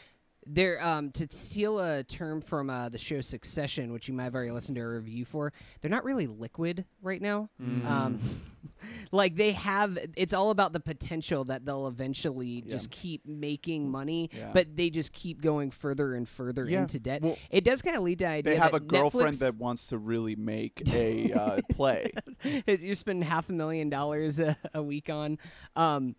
[0.46, 4.36] They're um, to steal a term from uh, the show Succession, which you might have
[4.36, 5.54] already listened to a review for.
[5.82, 7.50] They're not really liquid right now.
[7.62, 7.86] Mm.
[7.86, 8.20] Um,
[9.12, 12.72] like they have, it's all about the potential that they'll eventually Yeah.
[12.72, 14.50] just keep making money, Yeah.
[14.54, 16.82] but they just keep going further and further Yeah.
[16.82, 17.22] into debt.
[17.22, 19.56] Well- it does kind of lead to the idea They have a girlfriend Netflix- that
[19.58, 22.12] wants to really make a uh, play.
[22.66, 25.38] you spend half a million dollars a, a week on.
[25.76, 26.16] Um,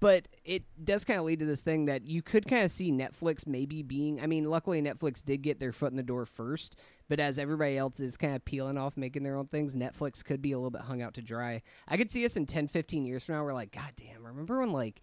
[0.00, 2.92] but it does kind of lead to this thing that you could kind of see
[2.92, 4.20] Netflix maybe being.
[4.20, 6.76] I mean, luckily Netflix did get their foot in the door first,
[7.08, 10.42] but as everybody else is kind of peeling off, making their own things, Netflix could
[10.42, 11.62] be a little bit hung out to dry.
[11.88, 13.44] I could see us in 10, 15 years from now.
[13.44, 15.00] We're like, God damn, remember when like.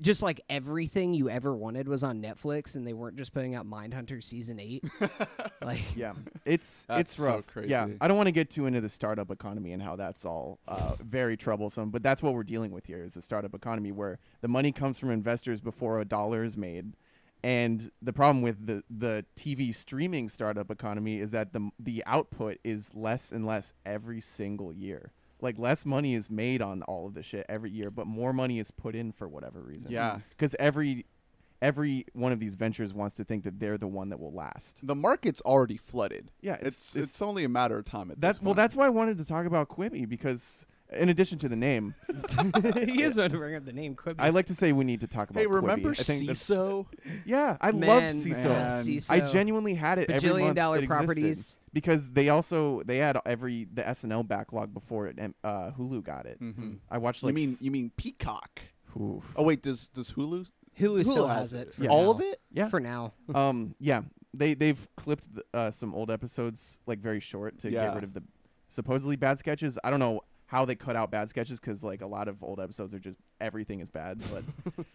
[0.00, 3.66] Just like everything you ever wanted was on Netflix, and they weren't just putting out
[3.66, 4.84] Mindhunter season eight.
[5.62, 6.12] like, yeah
[6.44, 7.70] it's That's it's so crazy.
[7.70, 10.58] yeah i don't want to get too into the startup economy and how that's all
[10.68, 14.18] uh, very troublesome but that's what we're dealing with here is the startup economy where
[14.40, 16.94] the money comes from investors before a dollar is made
[17.42, 22.58] and the problem with the the TV streaming startup economy is that the the output
[22.64, 25.12] is less and less every single year.
[25.40, 28.58] Like less money is made on all of this shit every year, but more money
[28.58, 29.90] is put in for whatever reason.
[29.90, 30.18] Yeah.
[30.30, 31.06] because every
[31.60, 34.80] every one of these ventures wants to think that they're the one that will last.
[34.82, 36.30] The market's already flooded.
[36.40, 38.54] Yeah, It's it's it's, only a matter of time at That's this well.
[38.54, 41.94] That's why I wanted to talk about Quibi because in addition to the name,
[42.86, 44.14] he is going to bring up the name Quibi.
[44.18, 45.40] I like to say we need to talk about.
[45.40, 45.54] Hey, Quibi.
[45.54, 46.86] remember I think Seeso?
[47.26, 48.44] Yeah, I love Seeso.
[48.44, 48.84] man.
[48.84, 49.10] Seeso.
[49.10, 51.04] I genuinely had it every Bajillion month dollar it existed.
[51.06, 51.56] properties.
[51.72, 56.26] Because they also they had every the SNL backlog before it and uh, Hulu got
[56.26, 56.40] it.
[56.40, 56.74] Mm-hmm.
[56.90, 58.60] I watched like You mean s- you mean Peacock?
[59.00, 59.24] oof.
[59.36, 60.50] Oh wait, does does Hulu?
[60.78, 61.74] Hulu, still has it.
[61.74, 61.90] For Yeah.
[61.90, 62.40] All of it?
[62.52, 63.12] yeah For now.
[63.34, 64.02] um yeah
[64.34, 67.86] they they've clipped the, uh, some old episodes like very short to Yeah.
[67.86, 68.22] get rid of the
[68.68, 69.78] supposedly bad sketches.
[69.82, 72.58] I don't know how they cut out bad sketches because like a lot of old
[72.60, 74.20] episodes are just everything is bad.
[74.32, 74.44] But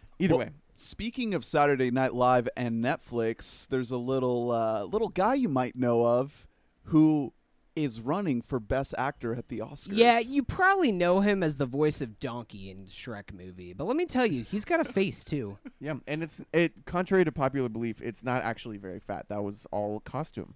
[0.18, 5.08] either Well, way, Speaking of Saturday Night Live and Netflix, there's a little uh, little
[5.08, 6.46] guy you might know of
[6.84, 7.32] who
[7.76, 9.88] is running for Best Actor at the Oscars.
[9.92, 13.96] Yeah, you probably know him as the voice of Donkey in Shrek movie, but let
[13.96, 15.58] me tell you, he's got a face too.
[15.80, 19.28] yeah, and it's it contrary to popular belief, it's not actually very fat.
[19.28, 20.54] That was all costume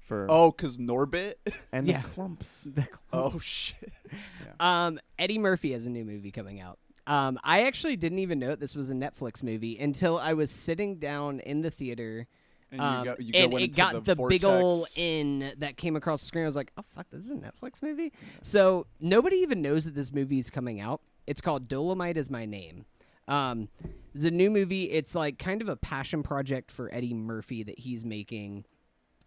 [0.00, 1.34] for Oh, cause Norbit.
[1.72, 2.02] and yeah.
[2.02, 2.86] the Klumps.
[3.12, 3.92] oh shit.
[4.58, 6.78] Um, Eddie Murphy has a new movie coming out.
[7.06, 10.96] Um, I actually didn't even know this was a Netflix movie until I was sitting
[10.96, 12.26] down in the theater.
[12.72, 15.94] And um, you go, you and go it got the, big ol' in that came
[15.96, 16.44] across the screen.
[16.44, 19.94] I was like, "Oh fuck, this is a Netflix movie." So nobody even knows that
[19.94, 21.00] this movie is coming out.
[21.26, 22.84] It's called Dolomite is my name.
[23.28, 23.68] Um,
[24.14, 24.84] it's a new movie.
[24.90, 28.64] It's like kind of a passion project for Eddie Murphy that he's making.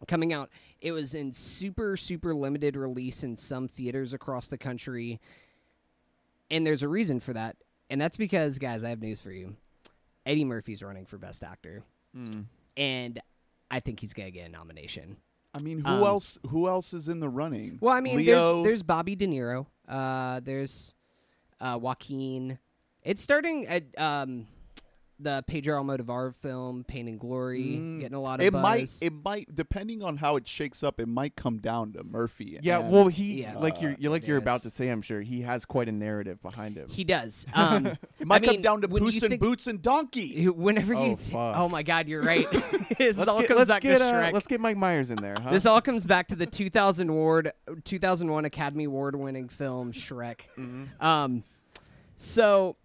[0.08, 0.50] Coming out,
[0.80, 5.20] it was in super super limited release in some theaters across the country,
[6.50, 7.58] and there's a reason for that,
[7.90, 9.56] and that's because guys, I have news for you.
[10.26, 11.84] Eddie Murphy's running for Best Actor,
[12.18, 12.46] Mm.
[12.80, 13.20] And
[13.70, 15.18] I think he's gonna get a nomination.
[15.54, 16.40] I mean, who Um, else?
[16.50, 17.78] Who else is in the running?
[17.82, 18.64] Well, I mean, Leo.
[18.64, 19.66] there's there's Bobby De Niro.
[19.88, 20.96] Uh, there's
[21.60, 22.58] uh, Joaquin.
[23.04, 24.48] It's starting at um,
[25.22, 28.62] the Pedro Almodovar film Pain and Glory, Mm, getting a lot of it buzz.
[28.64, 28.98] might.
[29.02, 29.54] It might.
[29.54, 32.58] Depending on how it shakes up, it might come down to Murphy.
[32.62, 33.58] Yeah, and- well, he Yeah.
[33.58, 34.88] like you're, Uh, you're like you're about to say.
[34.90, 36.88] I'm sure he has quite a narrative behind him.
[36.90, 37.46] he does.
[37.54, 40.46] Um, it might I come mean, down to when you Puss and Boots and Donkey.
[40.50, 42.50] Whenever you, Oh, thi- oh my God, you're right.
[42.98, 44.34] this let's all get, comes let's back get, to uh, Shrek.
[44.34, 45.52] let's get Mike Myers in there, huh?
[45.52, 47.52] This all comes back to the 2000 award,
[47.84, 50.42] 2001 Academy Award winning film Shrek.
[50.58, 50.88] Mhm.
[51.04, 51.44] Um,
[52.16, 52.76] so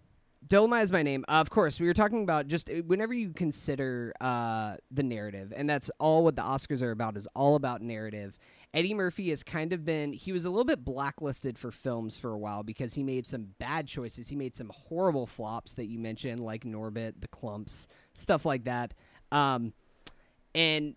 [0.47, 1.25] Dolomite is my name.
[1.29, 5.53] Uh, of course, we were talking about just uh, whenever you consider uh, the narrative,
[5.57, 7.17] and that's all what the Oscars are about.
[7.17, 8.39] Is all about narrative.
[8.75, 12.33] Eddie Murphy has kind of been he was a little bit blacklisted for films for
[12.33, 14.29] a while because he made some bad choices.
[14.29, 18.93] He made some horrible flops that you mentioned, like Norbit, The Klumps, stuff like that.
[19.31, 19.73] Um,
[20.55, 20.97] and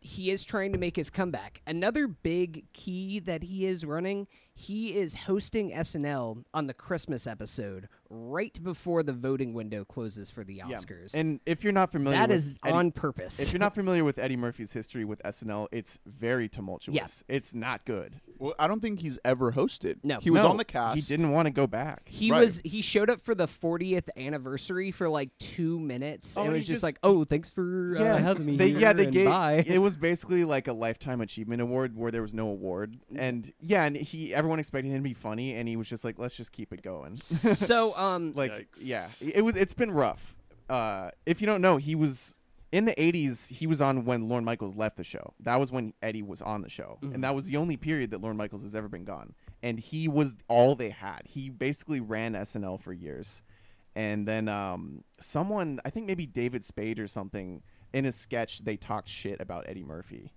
[0.00, 1.60] he is trying to make his comeback.
[1.66, 4.26] Another big key that he is running,
[4.60, 10.42] he is hosting SNL on the Christmas episode right before the voting window closes for
[10.44, 10.64] the Yeah.
[10.64, 11.14] Oscars.
[11.14, 13.38] And if you're not familiar, that with is Eddie, on purpose.
[13.40, 17.22] if you're not familiar with Eddie Murphy's history with SNL, it's very tumultuous.
[17.28, 18.16] It's not good.
[18.38, 19.98] Well, I don't think he's ever hosted.
[20.02, 20.18] No.
[20.18, 20.96] he was No, on the cast.
[20.96, 22.08] He didn't want to go back.
[22.08, 22.40] he Right.
[22.40, 26.52] was he showed up for the 40th anniversary for like two minutes Oh, and it
[26.54, 29.12] was just, just- like oh thanks for uh, having me they, here yeah, they and
[29.12, 29.26] gave.
[29.28, 29.64] bye.
[29.66, 33.84] It was basically like a lifetime achievement award where there was no award, and yeah,
[33.84, 36.50] and he everyone expected him to be funny, and he was just like, let's just
[36.52, 37.20] keep it going.
[37.54, 38.78] so um like, Yikes.
[38.80, 39.54] yeah, it was.
[39.56, 40.34] It's been rough.
[40.68, 42.34] Uh, if you don't know, he was
[42.72, 43.48] in the '80s.
[43.48, 45.34] He was on when Lorne Michaels left the show.
[45.40, 47.14] That was when Eddie was on the show, Mhm.
[47.14, 49.34] and that was the only period that Lorne Michaels has ever been gone.
[49.62, 51.22] And he was all they had.
[51.26, 53.42] He basically ran SNL for years.
[53.96, 58.76] And then um, someone, I think maybe David Spade or something, in a sketch, they
[58.76, 60.32] talked shit about Eddie Murphy.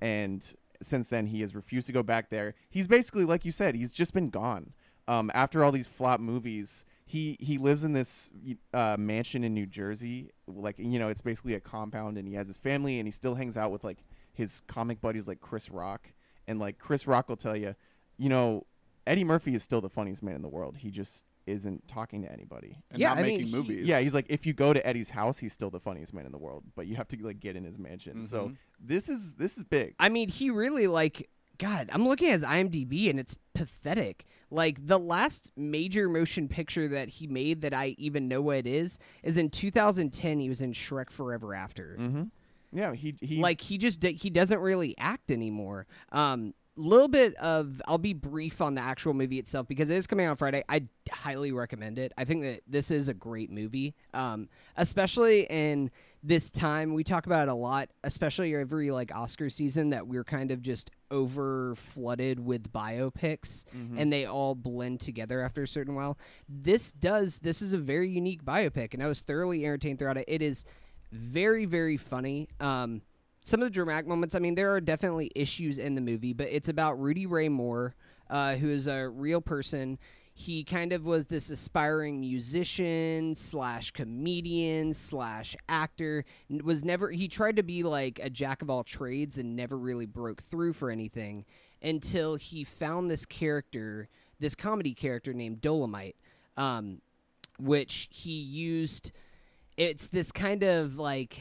[0.00, 0.52] And
[0.82, 2.54] since then, he has refused to go back there.
[2.70, 4.72] He's basically, like you said, he's just been gone.
[5.08, 8.30] Um, after all these flop movies, he, he lives in this
[8.74, 10.30] uh, mansion in New Jersey.
[10.48, 13.36] Like, you know, it's basically a compound, and he has his family, and he still
[13.36, 13.98] hangs out with, like,
[14.32, 16.12] his comic buddies, like Chris Rock.
[16.48, 17.74] And, like, Chris Rock will tell you,
[18.18, 18.66] you know,
[19.06, 20.78] Eddie Murphy is still the funniest man in the world.
[20.78, 22.82] He just isn't talking to anybody.
[22.90, 23.86] and Yeah, not I mean, making he- movies.
[23.86, 26.32] Yeah, he's like, if you go to Eddie's house, he's still the funniest man in
[26.32, 28.24] the world, but you have to like get in his mansion.
[28.24, 28.56] So Mhm.
[28.80, 29.94] this is this is big.
[29.98, 31.28] I mean, he really like
[31.58, 31.88] God.
[31.92, 34.26] I'm looking at his IMDb and it's pathetic.
[34.50, 38.66] Like the last major motion picture that he made that I even know what it
[38.66, 40.38] is is in 2010.
[40.40, 41.96] He was in Shrek Forever After.
[41.98, 42.24] Mm-hmm.
[42.72, 45.86] Yeah, he he Like he just he doesn't really act anymore.
[46.12, 50.06] Um, little bit of I'll be brief on the actual movie itself because it is
[50.06, 50.62] coming out Friday.
[50.68, 52.12] I highly recommend it.
[52.18, 55.90] I think that this is a great movie, um, especially in
[56.22, 56.92] this time.
[56.92, 60.60] We talk about it a lot, especially every like Oscar season that we're kind of
[60.60, 63.94] just over flooded with biopics Mhm.
[63.98, 66.18] and they all blend together after a certain while.
[66.48, 67.38] This does.
[67.38, 70.24] This is a very unique biopic, and I was thoroughly entertained throughout it.
[70.28, 70.64] It is
[71.12, 72.48] very very funny.
[72.60, 73.02] Um,
[73.46, 74.34] some of the dramatic moments.
[74.34, 77.94] I mean, there are definitely issues in the movie, but it's about Rudy Ray Moore,
[78.28, 79.98] uh, who is a real person.
[80.38, 86.26] he kind of was this aspiring musician slash comedian slash actor.
[86.62, 90.04] Was never he tried to be like a jack of all trades and never really
[90.04, 91.46] broke through for anything
[91.82, 96.16] until he found this character, this comedy character named Dolomite,
[96.58, 97.00] um,
[97.58, 99.12] which he used.
[99.78, 101.40] It's this kind of like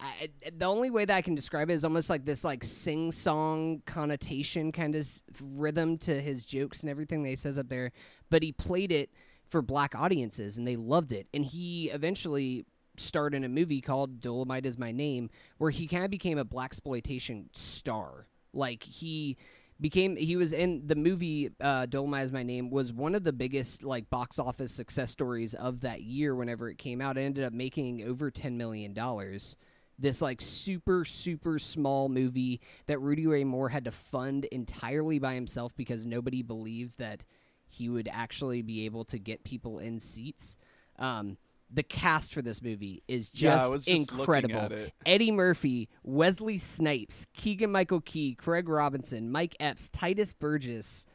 [0.00, 3.12] I, the only way that I can describe it is almost like this like sing
[3.12, 7.68] song connotation kind of s- rhythm to his jokes and everything that he says up
[7.68, 7.92] there.
[8.30, 9.10] But he played it
[9.48, 11.26] for black audiences and they loved it.
[11.34, 12.64] And he eventually
[12.96, 16.44] starred in a movie called Dolemite is My Name, where he kind of became a
[16.44, 18.26] blaxploitation star.
[18.52, 19.36] Like he
[19.80, 23.32] became he was in the movie uh, Dolemite is My Name was one of the
[23.32, 27.16] biggest like box office success stories of that year whenever it came out.
[27.16, 29.56] It ended up making over ten million dollars
[30.00, 35.34] this like super super small movie that Rudy Ray Moore had to fund entirely by
[35.34, 37.24] himself because nobody believed that
[37.68, 40.56] he would actually be able to get people in seats.
[40.98, 41.36] Um,
[41.72, 44.88] the cast for this movie is just was just incredible.
[45.06, 51.06] Eddie Murphy, Wesley Snipes, Keegan Michael Key, Craig Robinson, Mike Epps, Tituss Burgess.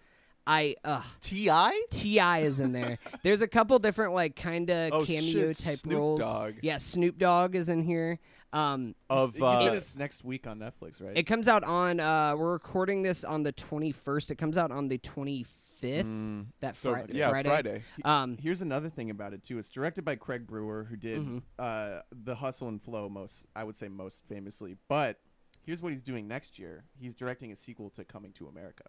[0.48, 1.50] I uh Ti?
[1.90, 3.00] Ti is in there.
[3.24, 6.20] There's a couple different like kind of Oh, cameo shit, type Snoop roles.
[6.22, 6.54] Dogg.
[6.62, 8.20] Yeah, Snoop Dogg is in here.
[8.56, 11.16] Um, Of uh, It's- it's next week on Netflix, right?
[11.18, 12.00] it comes out on.
[12.00, 14.32] Uh, we're recording this on the 21st.
[14.32, 16.06] It comes out on the 25th.
[16.06, 16.46] Mm.
[16.62, 17.50] That so, Fri- yeah, Friday.
[17.50, 17.84] Friday.
[18.06, 19.60] Um, Here's another thing about it too.
[19.60, 21.42] It's directed by Craig Brewer, who did Mhm.
[21.60, 24.78] uh, the Hustle and Flow most, I would say, most famously.
[24.88, 25.20] But
[25.62, 26.86] here's what he's doing next year.
[26.98, 28.86] He's directing a sequel to Coming to America.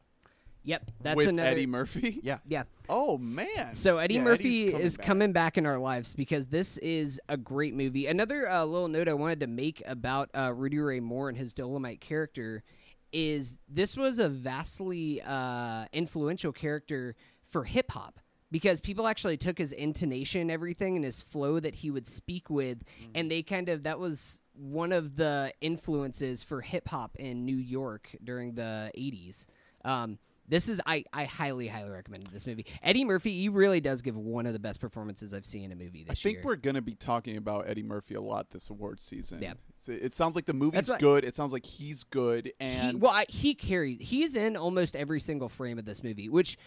[0.66, 1.48] Yep, that's With another.
[1.48, 2.20] Eddie Murphy.
[2.24, 2.64] Yeah, yeah.
[2.88, 3.72] Oh man.
[3.74, 5.06] So Eddie Yeah, Murphy coming is back.
[5.06, 8.06] coming back in our lives because this is a great movie.
[8.06, 11.54] Another uh, little note I wanted to make about uh, Rudy Ray Moore and his
[11.54, 12.64] Dolemite character
[13.12, 18.18] is this was a vastly uh, influential character for hip hop
[18.50, 22.50] because people actually took his intonation and everything and his flow that he would speak
[22.50, 22.78] with
[23.14, 27.56] and they kind of that was one of the influences for hip hop in New
[27.56, 29.46] York during the 80s.
[29.84, 32.66] Um, this is I, I highly highly recommend this movie.
[32.82, 35.76] Eddie Murphy, he really does give one of the best performances I've seen in a
[35.76, 36.30] movie this year.
[36.30, 36.44] I think year.
[36.44, 39.40] we're gonna be talking about Eddie Murphy a lot this award season.
[39.42, 39.52] Yeah.
[39.52, 40.98] It's- it sounds like the movie's right.
[40.98, 41.24] good.
[41.24, 44.00] It sounds like he's good, and he, well, I, he carried.
[44.00, 46.58] He's in almost every single frame of this movie, which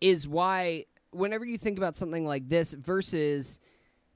[0.00, 3.60] is why whenever you think about something like this versus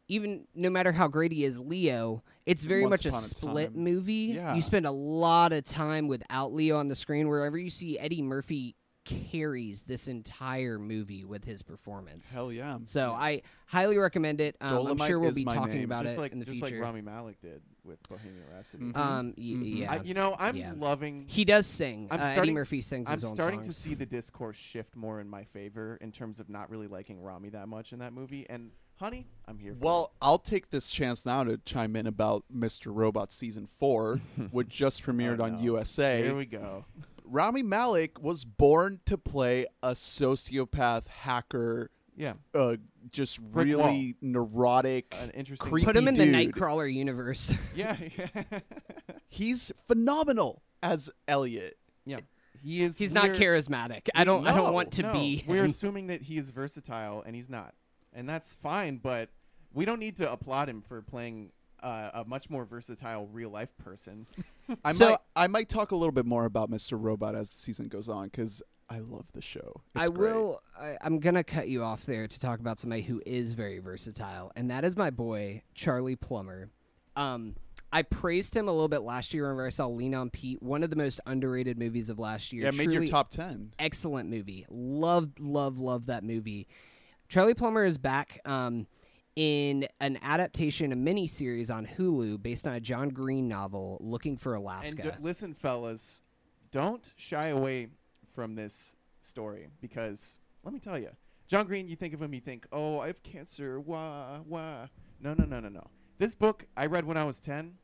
[0.08, 3.26] even no matter how great he is, Leo, it's very Once much a Upon a
[3.26, 4.32] split movie.
[4.34, 4.54] Yeah.
[4.54, 7.28] You spend a lot of time without Leo on the screen.
[7.28, 8.74] Wherever you see Eddie Murphy
[9.08, 12.32] carries this entire movie with his performance.
[12.32, 12.78] hell yeah.
[12.84, 14.56] So I highly recommend it.
[14.60, 15.84] Um, I'm sure we'll be talking name.
[15.84, 16.76] about just it like in the just future.
[16.76, 18.84] like Rami Malek did with Bohemian Rhapsody.
[18.84, 18.96] Mhm.
[18.96, 19.78] um, y- Mhm.
[19.78, 20.72] yeah, I, you know, I'm Yeah.
[20.76, 21.24] loving.
[21.26, 22.08] he does sing.
[22.10, 23.74] I'm uh, Eddie starting to- Murphy sings I'm his own starting songs.
[23.76, 27.20] to see the discourse shift more in my favor in terms of not really liking
[27.22, 28.44] Rami that much in that movie.
[28.50, 29.72] And honey, I'm here.
[29.74, 32.94] For Well, I'll take this chance now to chime in about Mr.
[32.94, 34.16] Robot season four,
[34.50, 35.62] which just premiered Oh, on.
[35.62, 36.22] USA.
[36.22, 36.84] here we go.
[37.30, 42.76] Rami Malek was born to play a sociopath hacker, Yeah, uh,
[43.10, 45.14] just Brick really neurotic.
[45.20, 45.68] an interesting.
[45.70, 46.24] Creepy Put him in the.
[46.26, 47.54] Nightcrawler universe.
[47.74, 48.42] yeah, yeah.
[49.28, 51.76] He's phenomenal as Elliot.
[52.04, 52.20] yeah.
[52.60, 52.98] He is.
[52.98, 54.08] He's not charismatic.
[54.16, 54.44] I don't.
[54.46, 55.44] I don't want to no, be.
[55.46, 57.72] We're assuming that he is versatile, and he's not,
[58.12, 58.96] and that's fine.
[58.96, 59.28] But
[59.72, 63.70] we don't need to applaud him for playing uh, a much more versatile real life
[63.78, 64.26] person.
[64.84, 67.00] I So- might I might talk a little bit more about Mr.
[67.00, 69.82] Robot as the season goes on because I love the show.
[69.94, 70.32] It's I great.
[70.34, 70.62] will.
[70.78, 74.50] I, I'm gonna cut you off there to talk about somebody who is very versatile,
[74.56, 76.70] and that is my boy Charlie Plummer.
[77.16, 77.54] Um,
[77.92, 80.82] I praised him a little bit last year whenever I saw Lean on Pete, one
[80.82, 82.62] of the most underrated movies of last year.
[82.64, 83.72] Yeah, it made your top ten.
[83.78, 84.66] excellent movie.
[84.70, 86.66] Loved, loved, loved that movie.
[87.28, 88.86] Charlie Plummer is back um,
[89.38, 94.36] in an adaptation, a mini series on Hulu based on a John Green novel, Looking
[94.36, 95.02] for and Alaska.
[95.02, 96.20] d- listen, fellas,
[96.72, 97.86] don't shy away
[98.34, 101.10] from this story because let me tell you,
[101.46, 101.86] John Green.
[101.86, 103.78] You think of him, you think, oh, I have cancer.
[103.78, 104.86] Wah wah.
[105.20, 105.86] No, no, no, no, no.
[106.18, 107.74] This book I read when I was ten.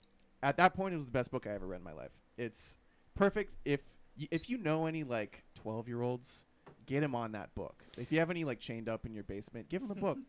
[0.43, 2.11] At that point, it was the best book I ever read in my life.
[2.37, 2.79] It's
[3.15, 3.55] perfect.
[3.65, 3.81] If
[4.19, 6.43] y- if you know any like twelve year olds,
[6.87, 7.85] get him on that book.
[7.97, 10.19] If you have any like chained up in your basement, give him the book.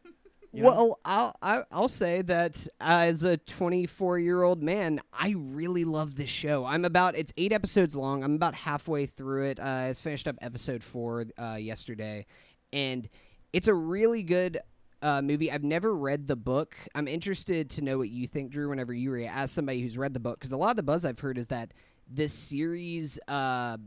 [0.62, 0.70] Know?
[0.70, 6.30] well, I'll I'll say that as a 24 year old man, I really love this
[6.30, 6.66] show.
[6.66, 8.24] I'm about it's eight episodes long.
[8.24, 9.60] I'm about halfway through it.
[9.60, 12.26] Uh, I finished up episode four uh, yesterday,
[12.72, 13.08] and
[13.53, 14.60] it's a really good
[15.01, 15.51] uh, movie.
[15.51, 16.76] I've never read the book.
[16.95, 18.70] I'm interested to know what you think, Drew.
[18.70, 21.06] Whenever you read, as somebody who's read the book, because a lot of the buzz
[21.06, 21.74] I've heard is that
[22.08, 23.78] this series uh,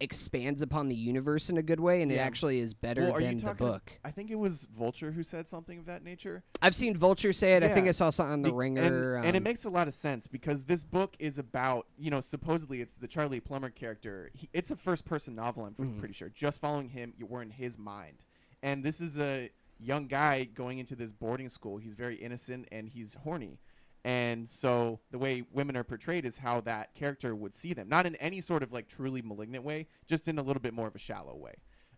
[0.00, 3.36] expands upon the universe in a good way, and it actually is better Well, than
[3.36, 3.92] the book.
[4.04, 6.44] I think it was Vulture who said something of that nature.
[6.62, 7.62] I've seen Vulture say it.
[7.62, 7.88] I think Yeah.
[7.88, 9.16] I saw something on the Be- Ringer.
[9.16, 12.10] and, and it um, makes a lot of sense because this book is about you
[12.10, 14.30] know supposedly it's the Charlie Plummer character.
[14.34, 15.64] He, it's a first person novel.
[15.64, 15.98] I'm Mhm.
[15.98, 16.28] pretty sure.
[16.28, 18.24] Just following him, you were in his mind,
[18.62, 21.76] and this is a young guy going into this boarding school.
[21.78, 23.60] He's very innocent and he's horny.
[24.04, 28.06] And so the way women are portrayed is how that character would see them, not
[28.06, 30.94] in any sort of like truly malignant way, just in a little bit more of
[30.94, 31.54] a shallow way.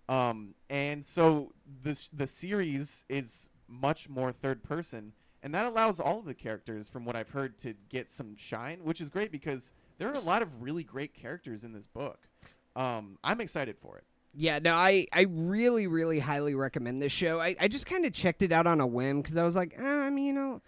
[0.08, 6.18] Um, and so the the series is much more third person, and that allows all
[6.18, 9.70] of the characters, from what I've heard, to get some shine, which is great because
[9.98, 12.28] there are a lot of really great characters in this book.
[12.74, 14.04] Um, I'm excited for it.
[14.32, 17.40] Yeah, no, I, I really, really highly recommend this show.
[17.40, 19.74] I, I just kind of checked it out on a whim because I was like,
[19.76, 20.60] eh, I mean, you know,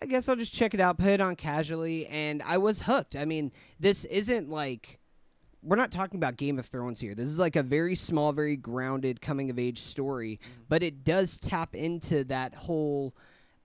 [0.00, 3.16] I guess I'll just check it out, put it on casually, and I was hooked.
[3.16, 5.00] I mean, this isn't like
[5.62, 7.14] we're not talking about Game of Thrones here.
[7.14, 10.38] This is like a very small, very grounded coming of age story,
[10.68, 13.16] but it does tap into that whole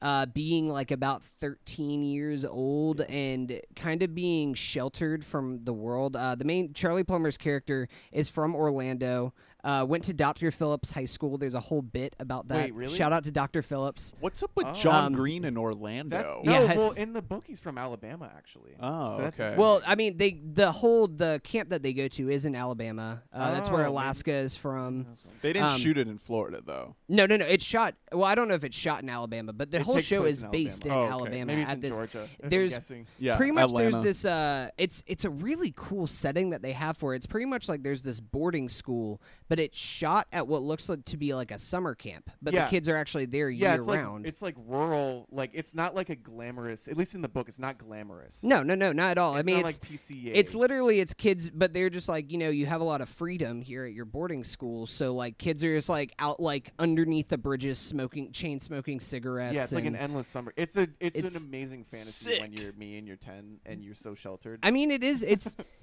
[0.01, 6.15] uh, being like about 13 years old and kind of being sheltered from the world.
[6.15, 9.33] Uh, the main Charlie Plummer's character is from Orlando.
[9.63, 10.49] Uh, went to Dr.
[10.51, 11.37] Phillips High School.
[11.37, 12.57] There's a whole bit about that.
[12.57, 12.97] Wait, really?
[12.97, 13.61] Shout out to Dr.
[13.61, 14.13] Phillips.
[14.19, 14.73] What's up with Oh.
[14.73, 16.41] John Um, Green in That's Orlando?
[16.43, 18.71] no, Yeah, well, in the book he's from Alabama actually.
[18.79, 19.55] Oh, So that's okay.
[19.57, 23.21] Well, I mean, they the whole the camp that they go to is in Alabama.
[23.31, 25.05] Uh, that's where Oh, maybe- Alaska is from.
[25.41, 26.95] they didn't um, shoot it in Florida though.
[27.07, 27.45] No, no, no.
[27.45, 27.95] It's shot.
[28.11, 30.43] Well, I don't know if it's shot in Alabama, but the It whole show is
[30.43, 31.11] in based in Alabama.
[31.13, 31.21] Oh, okay.
[31.39, 31.45] Alabama.
[31.45, 32.23] Maybe it's at in this, Georgia.
[32.23, 33.91] if I'm there's- Yeah, pretty much Atlanta.
[33.91, 37.17] there's this uh it's it's a really cool setting that they have for it.
[37.17, 41.03] It's pretty much like there's this boarding school, but it's shot at what looks like
[41.03, 42.29] to be like a summer camp.
[42.41, 42.63] But Yeah.
[42.63, 45.27] the kids are actually there Yeah, year it's like it's like rural.
[45.29, 46.87] Like it's not like a glamorous.
[46.87, 48.45] At least in the book, it's not glamorous.
[48.45, 49.33] no, no, no, not at all.
[49.35, 50.31] it's I mean not it's like PCA.
[50.35, 53.09] it's literally it's kids but they're just like you know you have a lot of
[53.09, 57.27] freedom here at your boarding school so like kids are just like out like underneath
[57.27, 60.53] the bridges smoking chain smoking cigarettes yeah, it's like an endless summer.
[60.55, 63.95] It's a it's, It's an amazing fantasy when you're me and you're ten and you're
[63.95, 64.59] so sheltered.
[64.63, 65.23] I mean, it is.
[65.23, 65.57] It's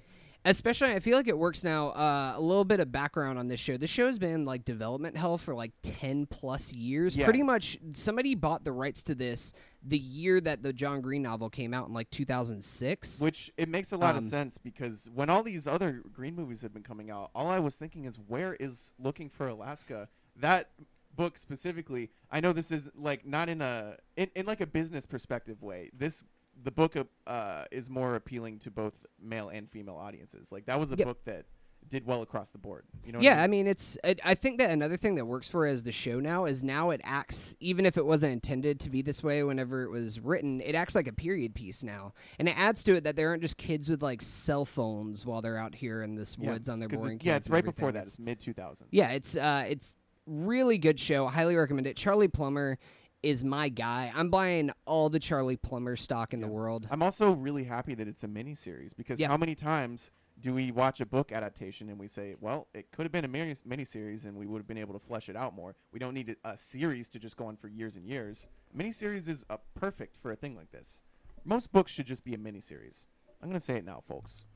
[0.51, 0.93] especially.
[0.93, 1.91] I feel like it works now.
[1.91, 3.77] Uh, a little bit of background on this show.
[3.77, 7.17] This show has been like development hell for like ten plus years.
[7.17, 7.25] Yeah.
[7.25, 11.49] Pretty much, somebody bought the rights to this the year that the John Green novel
[11.49, 13.21] came out in like 2006.
[13.21, 16.63] Which it makes a lot of Um, sense because when all these other Green movies
[16.63, 20.09] had been coming out, all I was thinking is where is Looking for Alaska?
[20.37, 20.71] That
[21.15, 25.07] book specifically, I know this is like not in a in, in like a business
[25.07, 25.91] perspective way.
[25.97, 26.25] This
[26.63, 26.95] the book
[27.27, 30.51] uh, is more appealing to both male and female audiences.
[30.53, 31.07] Like that was a Yep.
[31.07, 31.45] book that
[31.89, 32.85] did well across the board.
[33.05, 33.21] You know?
[33.21, 33.65] yeah, I I mean?
[33.65, 33.97] mean, it's.
[34.05, 36.63] It, I think that another thing that works for it as the show now is
[36.65, 40.21] now it acts, even if it wasn't intended to be this way whenever it was
[40.21, 43.29] written, it acts like a period piece now, and it adds to it that there
[43.29, 46.69] aren't just kids with like cell phones while they're out here in this yeah, woods
[46.69, 48.03] on their 'cause it- Yeah, it's right before that.
[48.09, 48.89] It's mid two thousands.
[48.93, 49.97] Yeah, it's uh, it's
[50.27, 51.27] really good show.
[51.27, 51.97] I highly recommend it.
[51.97, 52.77] Charlie Plummer
[53.23, 54.13] is my guy.
[54.15, 56.87] I'm buying all the Charlie Plummer stock in the world.
[56.91, 59.29] I'm also really happy that it's a miniseries because Yeah.
[59.29, 60.11] how many times
[60.41, 63.29] do we watch a book adaptation and we say, well, it could have been a
[63.29, 65.75] mini miniseries and we would have been able to flesh it out more.
[65.93, 68.47] We don't need a, a series to just go on for years and years.
[68.77, 71.03] Miniseries is uh, perfect for a thing like this.
[71.45, 73.07] Most books should just be a miniseries.
[73.43, 74.47] I'm gonna say it now, folks.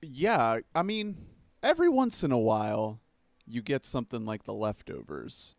[0.00, 1.16] Yeah, I mean,
[1.62, 3.00] every once in a while,
[3.46, 5.54] you get something like The Leftovers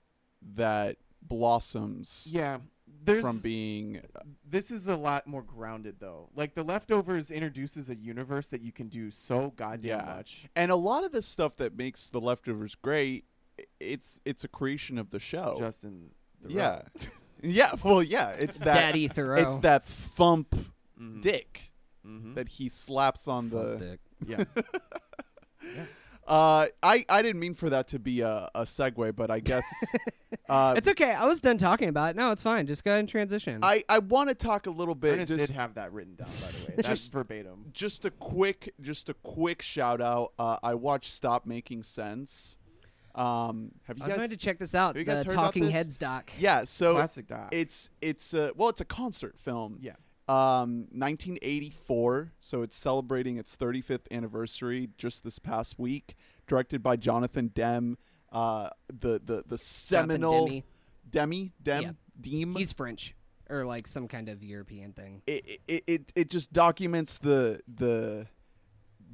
[0.56, 0.98] that
[1.28, 2.58] blossoms Yeah,
[3.04, 4.02] there's from being.
[4.50, 6.30] this is a lot more grounded though.
[6.36, 10.06] Like the leftovers introduces a universe that you can do so goddamn Yeah.
[10.16, 10.46] much.
[10.56, 13.26] And a lot of the stuff that makes The Leftovers great,
[13.80, 15.56] it's it's a creation of the show.
[15.60, 16.12] Justin.
[16.42, 16.82] The yeah,
[17.42, 17.72] yeah.
[17.84, 18.30] Well, yeah.
[18.32, 18.74] It's that.
[18.74, 19.42] Daddy Theroux.
[19.42, 20.56] It's that thump
[21.00, 21.22] Mhm.
[21.22, 21.72] dick
[22.06, 22.36] Mhm.
[22.36, 23.78] that he slaps on Fuck the.
[23.78, 24.00] dick.
[24.26, 24.44] yeah.
[26.28, 29.64] Uh, I I didn't mean for that to be a, a segue, but I guess.
[30.50, 31.12] uh, It's okay.
[31.14, 32.16] I was done talking about it.
[32.18, 32.68] No, it's fine.
[32.68, 33.60] Just go ahead and transition.
[33.64, 35.14] I I want to talk a little bit.
[35.14, 36.74] Ernest just did have that written down, by the way.
[36.76, 37.66] That's Just- verbatim.
[37.72, 42.58] just a quick just a quick shout out uh, i watched stop making sense
[43.16, 44.90] um have you I was guys going to check this out.
[44.96, 45.72] have you guys the heard about Talking this?
[45.74, 46.30] Heads doc.
[46.38, 47.50] yeah so Classic doc.
[47.52, 49.94] it's it's uh well it's a concert film yeah.
[50.28, 56.16] Um 1984 so it's celebrating its 35th anniversary just this past week
[56.48, 57.98] directed by jonathan demme
[58.32, 60.64] uh the the the seminal Demme.
[61.10, 61.92] demi dem Yeah.
[62.20, 62.56] Deem.
[62.56, 63.16] He's French
[63.50, 65.22] or like some kind of European thing.
[65.28, 68.28] it, it it it just documents the the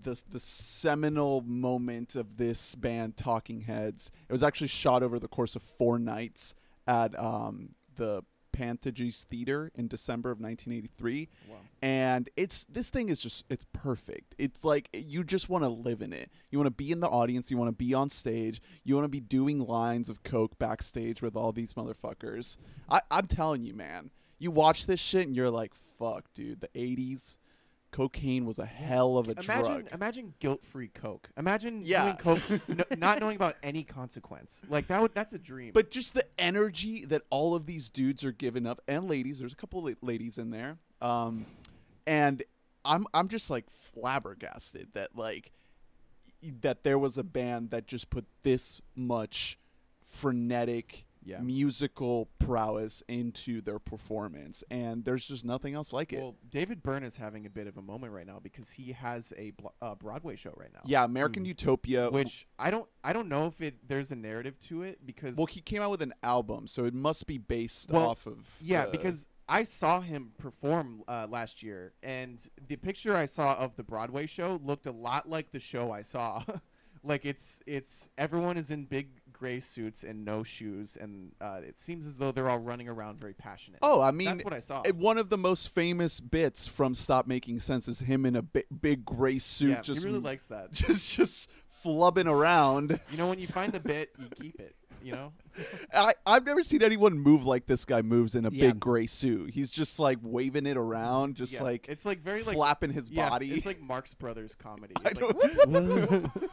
[0.02, 4.10] the the seminal moment of this band Talking Heads.
[4.28, 6.56] It was actually shot over the course of four nights
[6.88, 8.24] at um, the
[8.54, 11.56] Pantages Theater in December of 1983 Wow.
[11.82, 14.36] and it's this thing is just it's perfect.
[14.38, 16.30] It's like you just want to live in it.
[16.52, 17.52] You want to be in the audience.
[17.52, 18.62] You want to be on stage.
[18.86, 22.56] You want to be doing lines of coke backstage with all these motherfuckers.
[22.90, 26.68] I, i'm telling you man you watch this shit and you're like fuck dude the
[26.76, 27.38] 80s
[27.94, 31.30] cocaine was a hell of a Imagine, drug imagine guilt-free Coke.
[31.38, 32.04] Imagine Yeah.
[32.04, 34.62] doing Coke, no, not knowing about any consequence.
[34.68, 35.72] Like that would, that's a dream.
[35.74, 39.54] But just the energy that all of these dudes are giving up, and ladies, there's
[39.54, 41.46] a couple of ladies in there, um,
[42.06, 42.44] and
[42.84, 45.52] I'm I'm just like flabbergasted that like
[46.62, 49.58] that there was a band that just put this much
[50.04, 51.40] frenetic Yeah.
[51.40, 56.20] musical prowess into their performance, and there's just nothing else like it.
[56.22, 59.34] well, David Byrne is having a bit of a moment right now because he has
[59.38, 60.82] a blo- uh, Broadway show right now.
[60.86, 64.84] yeah, American Utopia, Which I don't, I don't know if it there's a narrative to
[64.84, 68.10] it because well, he came out with an album, so it must be based Well,
[68.10, 73.16] off of Yeah, the- because I saw him perform uh, last year, and the picture
[73.16, 76.44] I saw of the Broadway show looked a lot like the show I saw.
[77.04, 79.10] like it's it's everyone is in big
[79.44, 83.20] gray suits and no shoes, and uh, it seems as though they're all running around
[83.20, 83.80] very passionate.
[83.82, 84.84] Oh, I mean, that's what I saw.
[84.88, 88.42] Uh, One of the most famous bits from Stop Making Sense is him in a
[88.42, 90.72] bi- big gray suit, yeah, just he really likes that.
[90.72, 91.50] just just
[91.84, 92.98] flubbing around.
[93.12, 94.76] You know, when you find the bit, you keep it.
[95.04, 95.34] You know.
[95.94, 98.68] I I've never seen anyone move like this guy moves in a Yeah.
[98.68, 99.50] big gray suit.
[99.54, 103.10] He's just like waving it around, just Yeah, like it's like very like flapping his
[103.10, 103.52] yeah, body.
[103.52, 104.94] It's like Marx Brothers comedy.
[105.06, 105.28] I It's know.
[105.28, 106.50] like,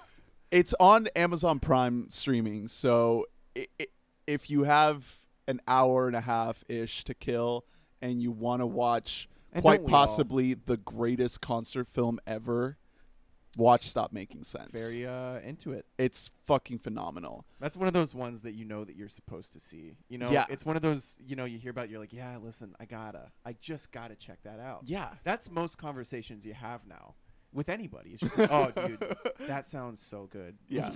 [0.51, 3.27] it's on Amazon Prime streaming, so
[4.27, 5.17] if you have
[5.49, 7.65] an hour and a half ish to kill
[8.01, 10.07] and you want to watch And quite don't all?
[10.07, 12.77] possibly the greatest concert film ever,
[13.57, 14.71] watch Stop Making Sense.
[14.73, 15.87] very uh, into it.
[15.99, 17.45] it's fucking phenomenal.
[17.59, 19.97] That's one of those ones that you know that you're supposed to see.
[20.09, 20.45] You know, Yeah.
[20.49, 21.91] it's one of those you know you hear about.
[21.91, 24.83] You're like, yeah, listen, I gotta, I just gotta check that out.
[24.85, 25.11] Yeah.
[25.25, 27.15] That's most conversations you have now
[27.53, 28.11] with anybody.
[28.11, 30.57] It's just like, oh, dude, that sounds so good.
[30.69, 30.93] Yeah.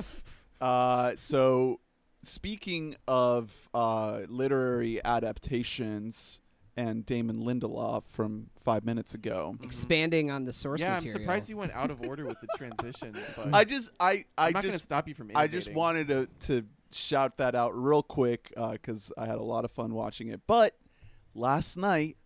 [0.60, 1.80] uh, so,
[2.22, 6.40] speaking of uh, literary adaptations
[6.76, 11.16] and Damon Lindelof from five minutes ago, Expanding on the source yeah, material.
[11.16, 13.16] I'm surprised you went out of order with the transition.
[13.36, 15.30] But I just, I, I I'm not gonna just, stop you from.
[15.34, 19.64] I just wanted to to shout that out real quick because I had a lot
[19.64, 20.40] of fun watching it.
[20.46, 20.76] But
[21.34, 22.16] last night,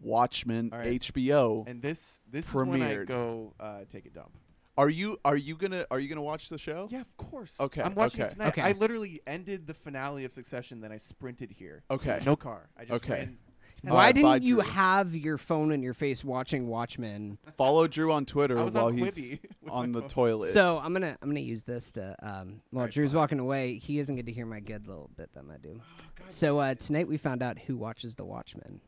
[0.00, 1.00] Watchmen All right.
[1.00, 1.66] HBO.
[1.68, 4.30] And this this is when I go uh, take a dump.
[4.78, 6.88] Are you are you gonna are you gonna watch the show?
[6.90, 7.56] Yeah, of course.
[7.60, 8.30] Okay, I'm watching okay.
[8.30, 8.48] it tonight.
[8.48, 8.62] Okay.
[8.62, 11.82] I literally ended the finale of Succession, then I sprinted here.
[11.90, 12.20] Okay.
[12.24, 12.70] No car.
[12.78, 13.12] I just Okay.
[13.14, 13.38] ran.
[13.82, 14.64] Why Bye- didn't you Drew.
[14.72, 17.38] have your phone in your face watching Watchmen?
[17.56, 19.36] Follow Drew on Twitter while on he's
[19.70, 20.08] on the phone.
[20.08, 20.52] toilet.
[20.52, 23.18] So I'm gonna I'm gonna use this to um while Alright, Drew's fine.
[23.18, 25.80] walking away, he isn't going to hear my good little bit that I do.
[25.80, 28.80] Oh, God So uh, tonight we found out who watches The Watchmen.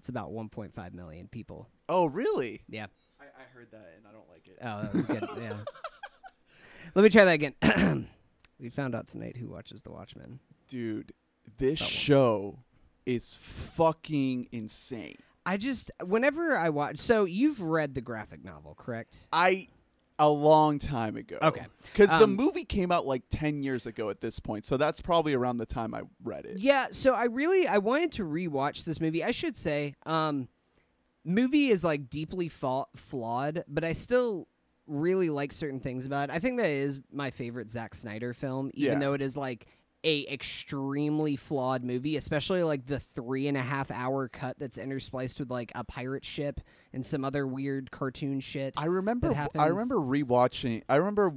[0.00, 1.68] It's about 1.5 million people.
[1.90, 2.62] oh, really?
[2.70, 2.86] Yeah.
[3.20, 4.56] I, I heard that and I don't like it.
[4.62, 5.28] Oh, that was good.
[5.42, 5.52] yeah.
[6.94, 8.08] Let me try that again.
[8.58, 10.40] we found out tonight who watches The Watchmen.
[10.68, 11.12] Dude,
[11.58, 11.90] this That one.
[11.90, 12.58] show
[13.04, 13.36] is
[13.74, 15.18] fucking insane.
[15.44, 16.96] I just whenever I watch.
[16.98, 19.18] So you've read the graphic novel, correct?
[19.34, 19.68] I
[20.20, 21.38] a long time ago.
[21.42, 21.66] Okay.
[21.92, 24.64] Because the Um, movie came out like 10 years ago at this point.
[24.66, 26.58] So that's probably around the time I read it.
[26.58, 29.24] Yeah, so I really I wanted to rewatch this movie.
[29.24, 30.48] I should say, um,
[31.24, 34.46] movie is like deeply fa- flawed, but I still
[34.86, 36.32] really like certain things about it.
[36.34, 38.98] I think that is my favorite Zack Snyder film, even Yeah.
[38.98, 39.66] though it is like
[40.02, 45.38] a extremely flawed movie, especially like the three and a half hour cut that's interspliced
[45.38, 46.60] with like a pirate ship
[46.92, 48.74] and some other weird cartoon shit.
[48.76, 50.82] I remember I remember rewatching.
[50.88, 51.34] I remember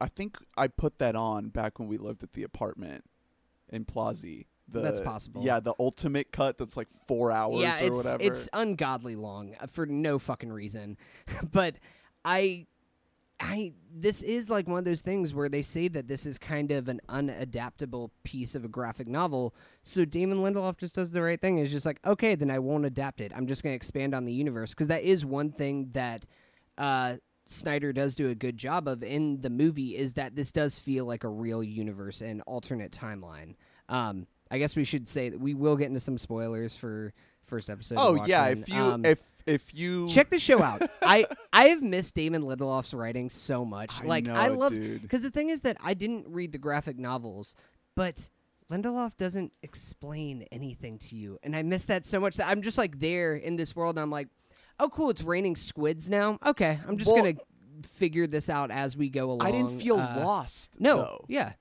[0.00, 3.04] I think I put that on back when we lived at the apartment
[3.68, 4.46] in Plazi.
[4.68, 5.42] The, That's possible.
[5.42, 8.22] Yeah, the ultimate cut that's like 4 hours yeah, or it's whatever.
[8.22, 10.96] it's ungodly long uh, for no fucking reason.
[11.52, 11.74] but
[12.24, 12.66] I
[13.40, 16.70] I this is like one of those things where they say that this is kind
[16.70, 19.54] of an unadaptable piece of a graphic novel.
[19.82, 21.58] So Damon Lindelof just does the right thing.
[21.58, 23.32] Is just like, okay, then I won't adapt it.
[23.34, 26.26] I'm just going to expand on the universe because that is one thing that
[26.78, 27.16] uh,
[27.46, 31.04] Snyder does do a good job of in the movie is that this does feel
[31.06, 33.54] like a real universe and alternate timeline.
[33.88, 37.12] Um, I guess we should say that we will get into some spoilers for
[37.46, 37.98] first episode.
[37.98, 40.82] of Oh yeah, if you Um, if if you check the show out.
[41.02, 44.00] I I have missed Damon Lindelof's writing so much.
[44.02, 47.56] I like I love because the thing is that I didn't read the graphic novels,
[47.96, 48.28] but
[48.70, 52.36] Lindelof doesn't explain anything to you, and I miss that so much.
[52.36, 53.96] That I'm just like there in this world.
[53.96, 54.28] And I'm like,
[54.78, 56.38] oh cool, it's raining squids now.
[56.46, 57.34] Okay, I'm just Well- gonna
[57.82, 59.46] figure this out as we go along.
[59.46, 61.24] I didn't feel Uh, lost No, though.
[61.28, 61.52] yeah.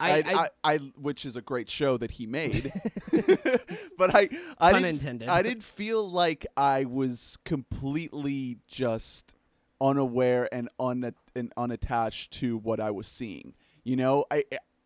[0.00, 2.72] I, I, I, I, which is a great show that he made,
[3.98, 5.28] but I, I didn't, intended.
[5.28, 9.34] I didn't feel like I was completely just
[9.80, 13.54] unaware and un and unattached to what I was seeing.
[13.84, 14.44] You know, I,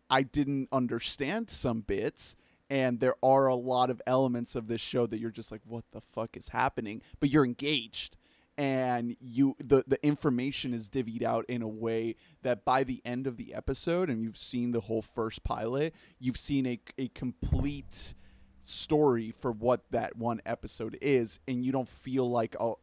[0.09, 2.35] I didn't understand some bits,
[2.69, 5.85] and there are a lot of elements of this show that you're just like, what
[5.91, 7.01] the fuck is happening?
[7.19, 8.17] But you're engaged
[8.57, 13.27] and you the the information is divvied out in a way that by the end
[13.27, 18.13] of the episode and you've seen the whole first pilot you've seen a, a complete
[18.61, 22.79] story for what that one episode is and you don't feel like oh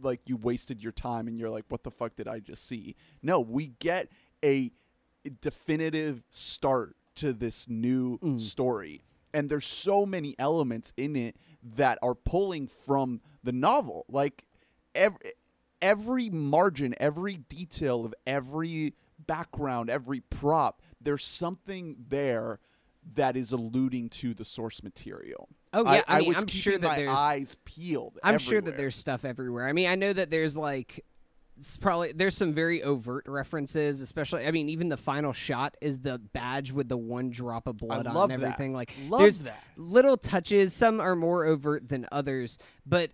[0.00, 2.94] like you wasted your time and you're like what the fuck did i just see
[3.22, 4.08] no we get
[4.44, 4.70] a
[5.40, 8.40] definitive start to this new Mm.
[8.40, 14.44] story and there's so many elements in it that are pulling from the novel like
[14.94, 15.32] every
[15.82, 18.94] every margin every detail of every
[19.26, 22.58] background every prop there's something there
[23.14, 26.78] that is alluding to the source material oh yeah, I, mean, was I'm keeping sure
[26.78, 27.10] that my there's.
[27.10, 29.68] eyes peeled I'm sure that there's stuff everywhere.
[29.68, 31.04] I mean, I know that there's like
[31.80, 36.18] probably there's some very overt references, especially I mean, even the final shot is the
[36.18, 38.44] badge with the one drop of blood on and that.
[38.44, 38.72] everything.
[38.72, 39.62] Like Love there's that.
[39.76, 40.72] little touches.
[40.72, 43.10] Some are more overt than others, but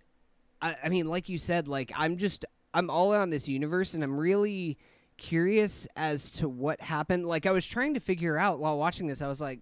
[0.61, 4.03] I, I mean, like you said, like I'm just I'm all on this universe, and
[4.03, 4.77] I'm really
[5.17, 7.25] curious as to what happened.
[7.27, 9.61] Like I was trying to figure out while watching this, I was like.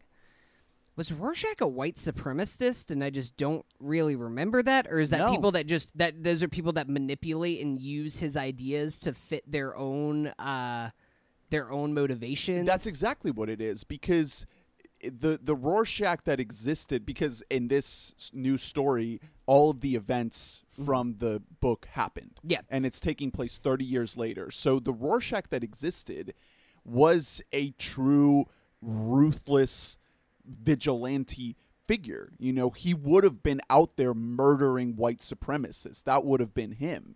[0.96, 5.20] Was Rorschach a white supremacist, and I just don't really remember that, or is that
[5.20, 5.32] No.
[5.32, 9.50] people that just that those are people that manipulate and use his ideas to fit
[9.50, 10.90] their own uh
[11.52, 12.68] their own motivations?
[12.68, 14.46] That's exactly what it is because
[15.02, 20.86] the the Rorschach that existed because in this new story all of the events mm-hmm.
[20.86, 22.40] from the book happened.
[22.44, 22.62] Yeah.
[22.70, 24.52] And it's taking place 30 years later.
[24.52, 26.36] So the Rorschach that existed
[26.86, 28.46] was a true
[28.80, 29.98] ruthless
[30.46, 31.56] vigilante
[31.88, 32.32] figure.
[32.38, 36.04] You know, he would have been out there murdering white supremacists.
[36.04, 37.16] That would have been him.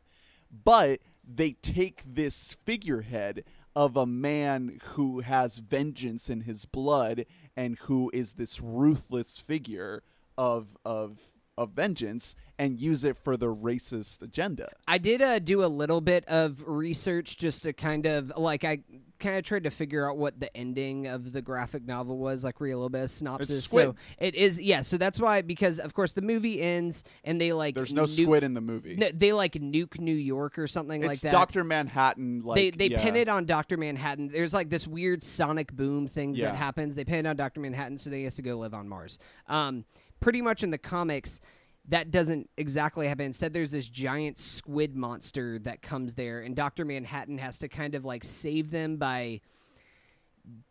[0.51, 3.43] But they take this figurehead
[3.75, 10.01] of a man who has vengeance in his blood and who is this ruthless figure
[10.35, 11.19] of of
[11.57, 14.69] of vengeance and use it for their racist agenda.
[14.87, 18.79] I did uh, do a little bit of research just to kind of like I
[19.19, 22.59] kind of tried to figure out what the ending of the graphic novel was, like
[22.59, 23.65] read a little bit of synopsis.
[23.65, 24.81] So it is yeah.
[24.81, 28.23] So that's why because of course the movie ends and they like There's no nuke-
[28.23, 28.97] squid in the movie.
[29.01, 31.31] n- They like nuke New York or something like that.
[31.31, 32.41] Doctor Manhattan.
[32.43, 33.01] Like they they yeah.
[33.03, 34.27] pin it on Doctor Manhattan.
[34.29, 36.47] There's like this weird sonic boom thing Yeah.
[36.47, 36.95] that happens.
[36.95, 39.19] They pin it on Doctor Manhattan, so they has to go live on Mars.
[39.47, 39.85] Um,
[40.23, 41.41] pretty much in the comics,
[41.89, 43.25] that doesn't exactly happen.
[43.25, 47.93] Instead, there's this giant squid monster that comes there, and Doctor Manhattan has to kind
[47.93, 49.41] of like save them by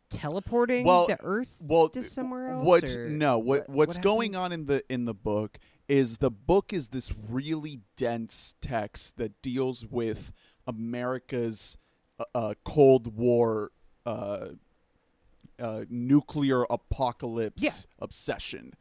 [0.08, 2.66] teleporting Well, the Earth well to somewhere else.
[2.66, 6.30] What no, what, what- what's what going on in the in the book is the
[6.30, 10.32] book is this really dense text that deals with
[10.66, 11.76] America's
[12.18, 13.72] uh, uh, Cold War
[14.06, 14.48] uh,
[15.58, 17.70] uh, nuclear apocalypse Yeah.
[17.98, 18.72] obsession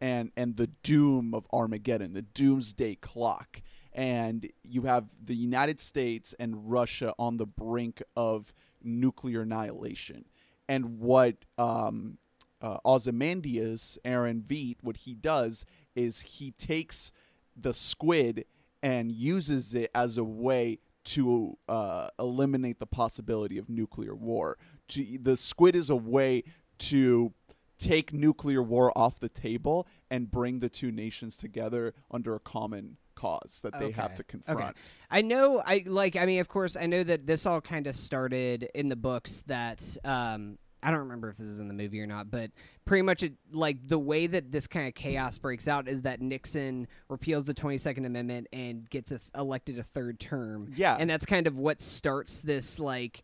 [0.00, 3.62] and and the doom of Armageddon, the doomsday clock.
[3.92, 10.26] And you have the United States and Russia on the brink of nuclear annihilation.
[10.68, 12.18] And what um,
[12.62, 15.64] uh, Ozymandias, Aaron Veidt, what he does
[15.96, 17.12] is he takes
[17.56, 18.44] the squid
[18.82, 24.58] and uses it as a way to uh, eliminate the possibility of nuclear war.
[24.88, 26.44] To, the squid is a way
[26.78, 27.32] to
[27.80, 32.96] take nuclear war off the table and bring the two nations together under a common
[33.14, 34.76] cause that they have to confront.
[35.10, 37.94] I know I like I mean of course I know that this all kind of
[37.94, 42.00] started in the books that um I don't remember if this is in the movie
[42.00, 42.50] or not, but
[42.86, 46.22] pretty much it like the way that this kind of chaos breaks out is that
[46.22, 50.72] Nixon repeals the 22nd Amendment and gets a elected a third term.
[50.74, 50.96] Yeah.
[50.98, 53.22] And that's kind of what starts this like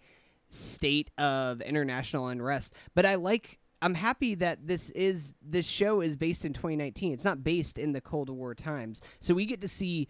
[0.50, 2.74] state of international unrest.
[2.94, 7.12] But I like I'm happy that this is this show is based in 2019.
[7.12, 9.00] It's not based in the Cold War times.
[9.20, 10.08] So we get to see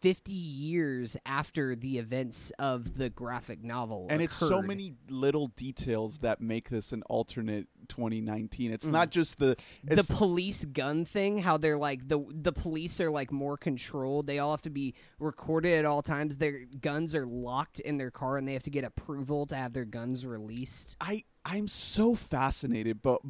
[0.00, 4.06] 50 years after the events of the graphic novel.
[4.10, 8.92] and it's so many little details that make this an alternate 2019 it's Mm.
[8.92, 13.32] not just the the police gun thing how they're like the the police are like
[13.32, 14.26] more controlled.
[14.26, 16.36] They all have to be recorded at all times.
[16.36, 19.72] Their guns are locked in their car and they have to get approval to have
[19.72, 20.96] their guns released.
[21.00, 23.20] I i'm so fascinated but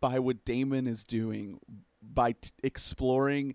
[0.00, 1.58] by what damon is doing
[2.02, 3.54] by t- exploring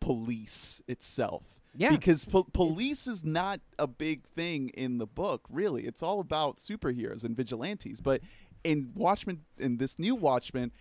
[0.00, 1.90] police itself Yeah.
[1.90, 6.58] because po- police is not a big thing in the book really it's all about
[6.58, 8.20] superheroes and vigilantes but
[8.64, 10.72] in Watchmen, in this new Watchmen,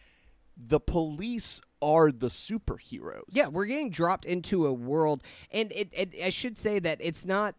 [0.58, 3.24] the police are the superheroes.
[3.30, 7.26] Yeah, we're getting dropped into a world, and it, it I should say that it's
[7.26, 7.56] not.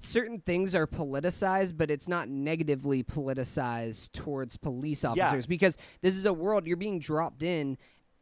[0.00, 5.10] Certain things are politicized, but it's not negatively politicized towards police Yeah.
[5.10, 7.78] officers because this is a world you're being dropped in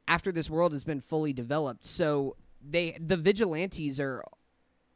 [0.06, 1.84] after this world has been fully developed.
[1.84, 2.36] So
[2.66, 4.22] they the vigilantes are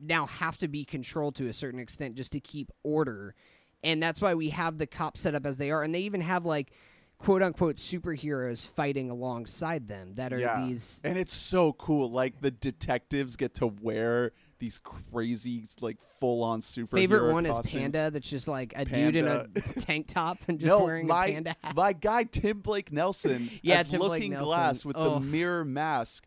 [0.00, 3.34] now have to be controlled to a certain extent just to keep order.
[3.82, 5.82] And that's why we have the cops set up as they are.
[5.82, 6.72] And they even have like
[7.18, 10.66] quote unquote superheroes fighting alongside them that are Yeah.
[10.66, 12.10] these And it's so cool.
[12.10, 17.58] Like the detectives get to wear these crazy, like full on superhero favorite one is.
[17.70, 19.46] Panda that's just like a dude in a
[19.80, 21.76] tank top and just no, wearing my, a panda hat.
[21.76, 24.46] my guy Tim Blake Nelson Yeah, as Tim Blake Looking Nelson.
[24.46, 25.14] Glass with Oh.
[25.14, 26.26] the mirror mask.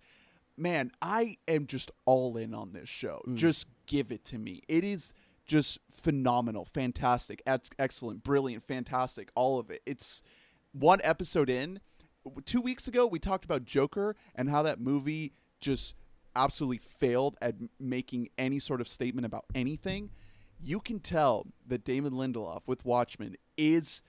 [0.59, 3.21] Man, I am just all in on this show.
[3.27, 3.35] Mm.
[3.35, 4.61] Just give it to me.
[4.67, 5.13] It is
[5.45, 9.81] just phenomenal, fantastic, ex- excellent, brilliant, fantastic, all of it.
[9.85, 10.21] It's
[10.73, 11.79] one episode in.
[12.45, 15.95] Two weeks ago, we talked about Joker and how that movie just
[16.35, 20.11] absolutely failed at making any sort of statement about anything.
[20.61, 24.01] You can tell that Damon Lindelof with Watchmen is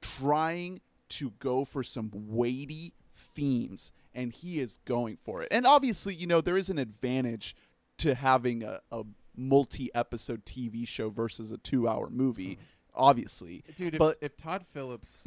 [0.00, 5.48] trying to go for some weighty themes and he is going for it.
[5.50, 7.56] And obviously, you know, there is an advantage
[7.98, 9.04] to having a, a
[9.36, 12.62] multi-episode TV show versus a 2-hour movie, mm-hmm.
[12.94, 13.64] obviously.
[13.76, 15.24] Dude, if, But- if Todd Phillips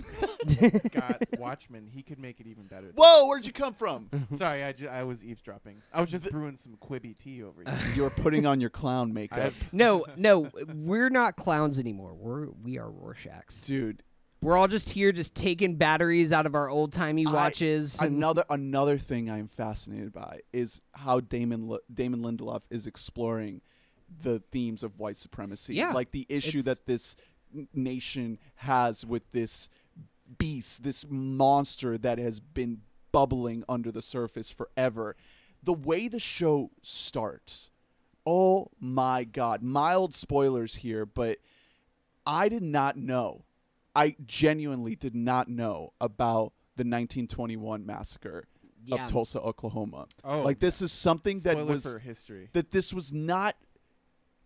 [0.92, 2.92] got Watchmen, he could make it even better.
[2.96, 4.10] Whoa, where'd you come from?
[4.38, 5.82] Sorry, I, ju- I was eavesdropping.
[5.94, 7.80] I was just brewing some Quibi tea over here.
[7.96, 9.40] You're putting on your clown I makeup.
[9.40, 12.14] have, no, no, we're not clowns anymore.
[12.14, 13.66] We're we are Rorschachs.
[13.66, 14.04] Dude,
[14.42, 18.00] We're all just here, just taking batteries out of our old timey watches.
[18.00, 23.62] and- another another thing I'm fascinated by is how Damon Damon Lindelof is exploring
[24.22, 27.16] the themes of white supremacy, Yeah, like the issue that this
[27.74, 29.68] nation has with this
[30.38, 32.82] beast, this monster that has been
[33.12, 35.16] bubbling under the surface forever.
[35.64, 37.72] The way the show starts,
[38.28, 39.64] oh my god!
[39.64, 41.40] Mild spoilers here, but
[42.28, 43.46] I did not know.
[43.96, 48.48] I genuinely did not know about the 1921 massacre
[48.84, 49.06] Yeah.
[49.06, 50.08] of Tulsa, Oklahoma.
[50.24, 52.50] oh, like this is something that was for history.
[52.54, 53.56] that this was not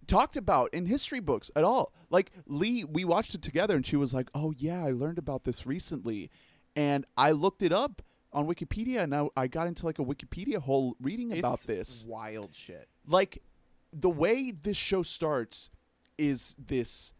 [0.07, 1.93] talked about in history books at all.
[2.09, 5.43] Like Lee, we watched it together and she was like, "Oh yeah, I learned about
[5.43, 6.29] this recently."
[6.75, 10.57] And I looked it up on Wikipedia and I, I got into like a Wikipedia
[10.57, 12.87] hole reading about It's this wild shit.
[13.07, 13.41] like
[13.91, 15.71] the way this show starts
[16.17, 17.13] is this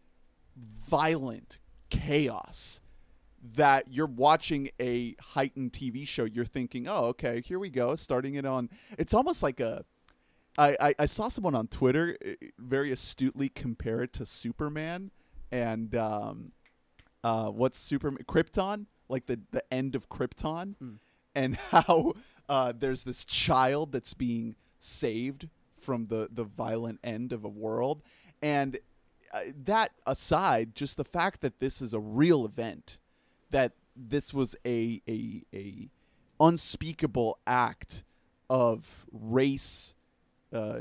[0.56, 1.58] violent
[1.90, 2.80] chaos
[3.54, 6.24] that you're watching a heightened TV show.
[6.24, 8.70] You're thinking, oh, okay, here we go, starting it on.
[8.98, 9.84] It's almost like a.
[10.58, 15.12] I, I, I saw someone on Twitter uh, very astutely compare it to Superman
[15.52, 16.52] and um,
[17.22, 20.74] uh, what's Superman Krypton, like the the end of Krypton,
[21.34, 22.14] and how
[22.48, 25.48] uh, there's this child that's being saved
[25.80, 28.02] from the the violent end of a world,
[28.42, 28.78] and
[29.64, 32.98] that aside, just the fact that this is a real event,
[33.50, 35.88] that this was a a a
[36.40, 38.02] unspeakable act
[38.48, 39.94] of race
[40.52, 40.78] uh,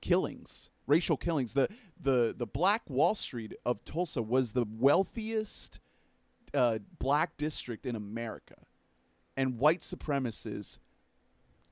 [0.00, 1.54] killings, racial killings.
[1.54, 1.68] The
[2.00, 5.80] the the Black Wall Street of Tulsa was the wealthiest
[6.54, 8.66] uh, black district in America,
[9.36, 10.78] and white supremacists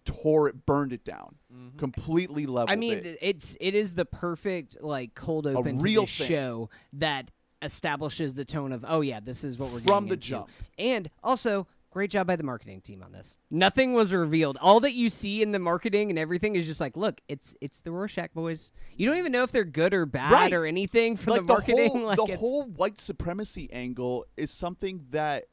[0.09, 1.77] tore it, burned it down, mm-hmm.
[1.79, 3.19] completely leveled I mean, it.
[3.21, 7.31] it's it is the perfect like cold open real to this show that
[7.63, 10.27] establishes the tone of oh yeah, this is what we're From getting the into.
[10.29, 10.51] jump.
[10.79, 13.37] And also, great job by the marketing team on this.
[13.51, 14.57] Nothing was revealed.
[14.61, 17.81] All that you see in the marketing and everything is just like, look, it's it's
[17.81, 18.73] the Rorschach boys.
[18.97, 20.53] You don't even know if they're good or bad Right.
[20.53, 21.91] or anything from like the marketing.
[21.93, 25.45] whole, like the whole white supremacy angle is something that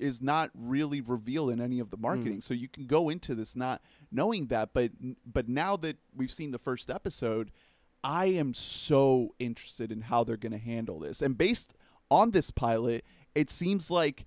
[0.00, 2.00] is not really revealed in any of the Mm.
[2.02, 2.40] marketing.
[2.40, 4.92] So you can go into this not knowing that, but
[5.24, 7.50] but now that we've seen the first episode,
[8.02, 11.20] I am so interested in how they're going to handle this.
[11.22, 11.74] And based
[12.10, 14.26] on this pilot, it seems like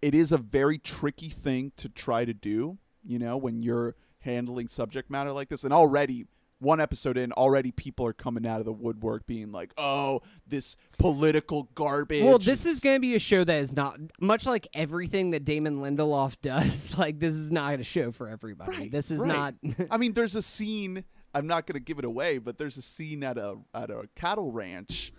[0.00, 4.68] it is a very tricky thing to try to do, you know, when you're handling
[4.68, 5.64] subject matter like this.
[5.64, 6.26] And already,
[6.64, 10.76] one episode in, already people are coming out of the woodwork being like, oh, this
[10.98, 12.24] political garbage.
[12.24, 15.44] Well, this is going to be a show that is not much like everything that
[15.44, 16.96] Damon Lindelof does.
[16.96, 18.76] Like this is not a show for everybody.
[18.76, 19.28] Right, this is right.
[19.28, 19.54] not.
[19.90, 21.04] I mean, there's a scene.
[21.34, 24.08] I'm not going to give it away, but there's a scene at a at a
[24.16, 25.12] cattle ranch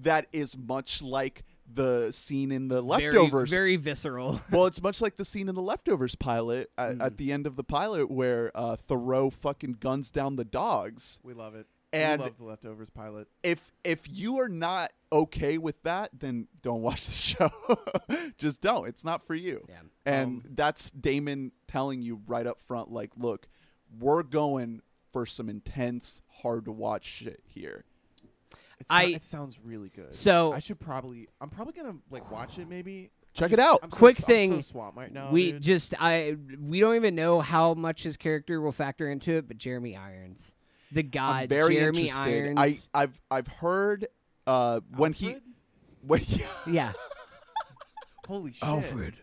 [0.00, 1.44] that is much like
[1.74, 3.50] the scene in the leftovers.
[3.50, 4.40] Very, very visceral.
[4.50, 7.04] well, it's much like the scene in the leftovers pilot at, Mm.
[7.04, 11.18] at the end of the pilot where uh, Theroux fucking guns down the dogs.
[11.22, 11.66] We love it.
[11.94, 13.28] And I love the leftovers pilot.
[13.42, 17.50] if if you are not okay with that, then don't watch the show.
[18.38, 18.88] Just don't.
[18.88, 19.66] It's not for you.
[19.68, 19.74] Yeah.
[20.06, 23.46] And Um, that's Damon telling you right up front, like, look,
[24.00, 24.80] we're going
[25.12, 27.84] for some intense, hard to watch shit here.
[28.82, 30.14] It, sou- I- it sounds really good.
[30.14, 31.28] So I should probably.
[31.40, 32.68] I'm probably gonna like watch it.
[32.68, 33.10] Maybe.
[33.34, 33.80] Check I'm it out.
[33.82, 35.62] I'm so- Quick I'm so thing, swamped right now, we dude.
[35.62, 39.56] just I we don't even know how much his character will factor into it, but
[39.56, 40.54] Jeremy Irons,
[40.92, 42.30] the god I'm very Jeremy interested.
[42.58, 42.88] Irons.
[42.92, 44.06] I, I've I've heard
[44.46, 45.42] uh, when he Alfred?
[46.02, 46.92] when he, yeah,
[48.26, 48.62] Holy shit.
[48.64, 49.14] Alfred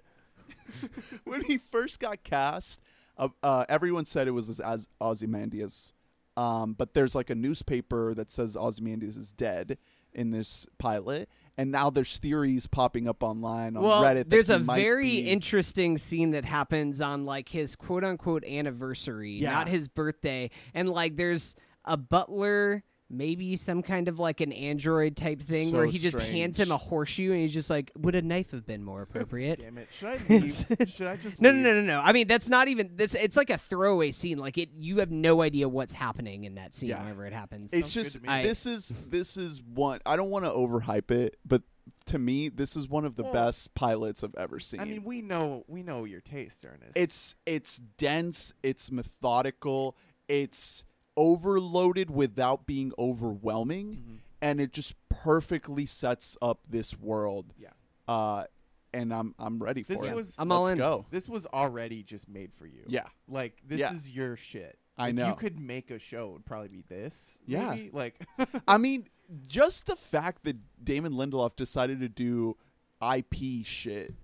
[1.26, 2.82] When he first got cast,
[3.18, 5.94] uh, uh, everyone said it was as, as Ozymandias.
[6.40, 9.78] Um, but there's like a newspaper that says Ozymandias is dead
[10.14, 11.28] in this pilot,
[11.58, 14.30] and now there's theories popping up online on well, Reddit.
[14.30, 19.34] there's he a very be- interesting scene that happens on like his quote unquote anniversary,
[19.34, 19.52] Yeah.
[19.52, 22.84] not his birthday, and like there's a butler.
[23.12, 26.72] Maybe some kind of like an android type thing where So he just hands him
[26.72, 29.62] a horseshoe and he's just like, would a knife have been more appropriate?
[29.62, 29.88] Damn it!
[29.92, 30.66] Should I leave?
[30.70, 31.64] it's- should I just No, no, leave?
[31.66, 32.02] no, no, no.
[32.02, 33.16] I mean, that's not even this.
[33.16, 34.38] It's like a throwaway scene.
[34.38, 37.00] Like it, you have no idea what's happening in that scene Yeah.
[37.02, 37.74] whenever it happens.
[37.74, 38.18] It's Sounds just.
[38.28, 40.00] I- this is this is one.
[40.06, 41.64] I don't want to overhype it, but
[42.06, 44.80] to me, this is one of the Well, best pilots I've ever seen.
[44.82, 46.96] I mean, we know we know your taste, Ernest.
[46.96, 49.98] it's it's dense, it's methodical,
[50.28, 50.84] it's
[51.20, 54.18] overloaded without being overwhelming, Mhm.
[54.42, 57.54] and it just perfectly sets up this world.
[57.60, 57.72] Yeah.
[58.08, 58.46] Uh,
[58.94, 60.16] and I'm I'm ready for This it.
[60.16, 60.78] was- I'm all Let's in.
[60.80, 61.06] go.
[61.12, 62.84] this was already just made for you.
[62.88, 63.08] Yeah.
[63.28, 63.94] Like this Yeah.
[63.94, 64.80] is your shit.
[64.98, 65.28] I if know.
[65.28, 67.38] You could make a show, it'd probably be this.
[67.46, 67.70] Yeah.
[67.76, 67.92] maybe?
[67.92, 68.26] Like
[68.68, 69.08] I mean,
[69.48, 72.56] just the fact that Damon Lindelof decided to do
[73.02, 74.16] IP shit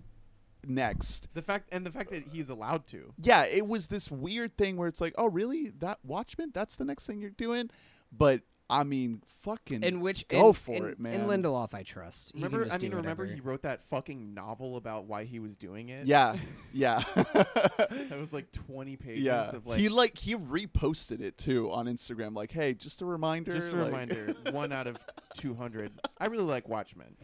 [0.70, 1.28] next.
[1.34, 3.14] the fact and the fact that he's allowed to.
[3.22, 5.70] Yeah, it was this weird thing where it's like, oh, really?
[5.80, 6.52] That Watchmen?
[6.54, 7.70] That's the next thing you're doing?
[8.12, 11.14] But I mean, fucking in which go in, for in, it, man.
[11.14, 12.32] In Lindelof, I trust.
[12.34, 15.56] He Remember, I mean, do remember he wrote that fucking novel about why he was
[15.56, 16.08] doing it.
[16.08, 16.36] Yeah,
[16.74, 19.52] yeah, that was like twenty pages yeah.
[19.52, 22.36] of like he like he reposted it too on Instagram.
[22.36, 23.54] Like, hey, just a reminder.
[23.54, 24.98] just a like- reminder, one out of
[25.36, 25.92] two hundred.
[26.18, 27.16] I really like Watchmen.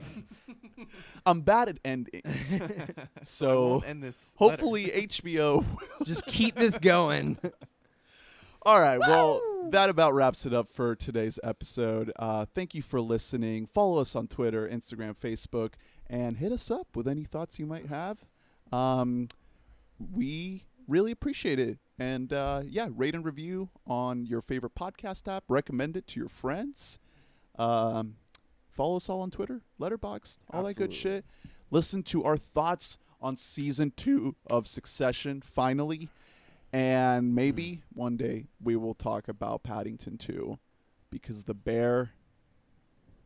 [1.25, 4.35] I'm bad at endings, I so won't end this.
[4.39, 4.51] letter.
[4.51, 5.65] hopefully HBO.
[6.05, 7.39] just keep this going.
[8.63, 9.41] All right, well,
[9.71, 12.11] that about wraps it up for today's episode.
[12.19, 13.65] Uh, thank you for listening.
[13.65, 15.73] Follow us on Twitter, Instagram, Facebook,
[16.07, 18.23] and hit us up with any thoughts you might have.
[18.71, 19.29] Um,
[20.13, 21.79] we really appreciate it.
[21.97, 25.43] And uh, yeah, rate and review on your favorite podcast app.
[25.47, 26.99] Recommend it to your friends.
[27.57, 28.17] Um,
[28.69, 31.25] follow us all on Twitter, Letterboxd, all that good shit.
[31.71, 35.41] Listen to our thoughts on season two of Succession.
[35.41, 36.09] Finally,
[36.73, 40.57] and maybe one day we will talk about Paddington 2
[41.09, 42.11] because the bear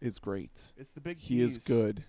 [0.02, 0.74] is great.
[0.78, 1.20] it's the big.
[1.20, 1.64] He is tease.
[1.64, 2.04] good.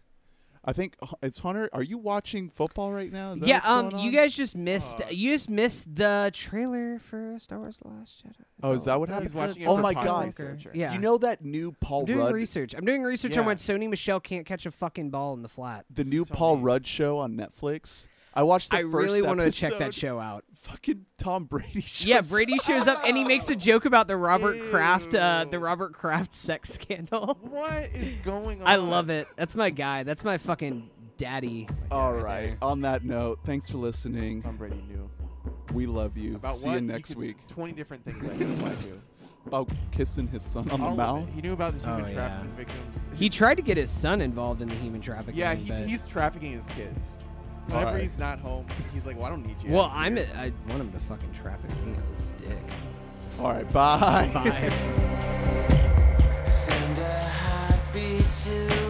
[0.69, 1.71] I think it's Hunter.
[1.73, 3.33] Are you watching football right now?
[3.33, 5.01] Is that yeah, what's um, going you guys just missed.
[5.01, 8.45] Uh, you just missed the trailer for Star Wars: The Last Jedi.
[8.65, 9.35] Oh, is that what He's happened?
[9.35, 10.27] watching it oh for my Pod god!
[10.27, 10.73] Researcher.
[10.75, 10.89] Yeah.
[10.89, 12.75] Do you know that new Paul I'm doing Rudd, research.
[12.75, 13.47] I'm doing research on Yeah.
[13.47, 15.87] why Sony Michel can't catch a fucking ball in the flat.
[15.95, 16.63] the new Tell Paul me.
[16.65, 18.09] Rudd show on Netflix?
[18.35, 20.45] I watched the I first really want to check that show out.
[20.69, 24.17] Fucking Tom Brady shows Yeah, Brady shows up and he makes a joke about the
[24.17, 27.39] Robert Kraft, uh, the Robert Kraft sex scandal.
[27.47, 28.67] What is going on?
[28.67, 29.29] I love it.
[29.37, 30.03] That's my guy.
[30.03, 31.69] That's my fucking daddy.
[31.91, 32.57] All right.
[32.63, 34.43] On that note, thanks for listening.
[34.43, 35.09] Tom Brady knew
[35.73, 36.35] We love you.
[36.37, 37.37] about See what you next could week.
[37.49, 39.01] Twenty different things I can apply to.
[39.47, 41.29] About kissing his son on All the of mouth.
[41.33, 42.15] He knew about the human Oh, yeah.
[42.15, 43.09] trafficking victims.
[43.15, 45.37] He tried to get his son involved in the human trafficking.
[45.39, 47.19] Yeah, he, but- he's trafficking his kids.
[47.69, 48.03] Whenever right.
[48.03, 50.19] he's not home, he's like, "Well, I don't need you." Well, I'm.
[50.19, 51.95] A, I want him to fucking traffic me.
[51.95, 52.59] I was dick.
[53.39, 54.31] All right, bye.
[54.33, 55.03] Bye.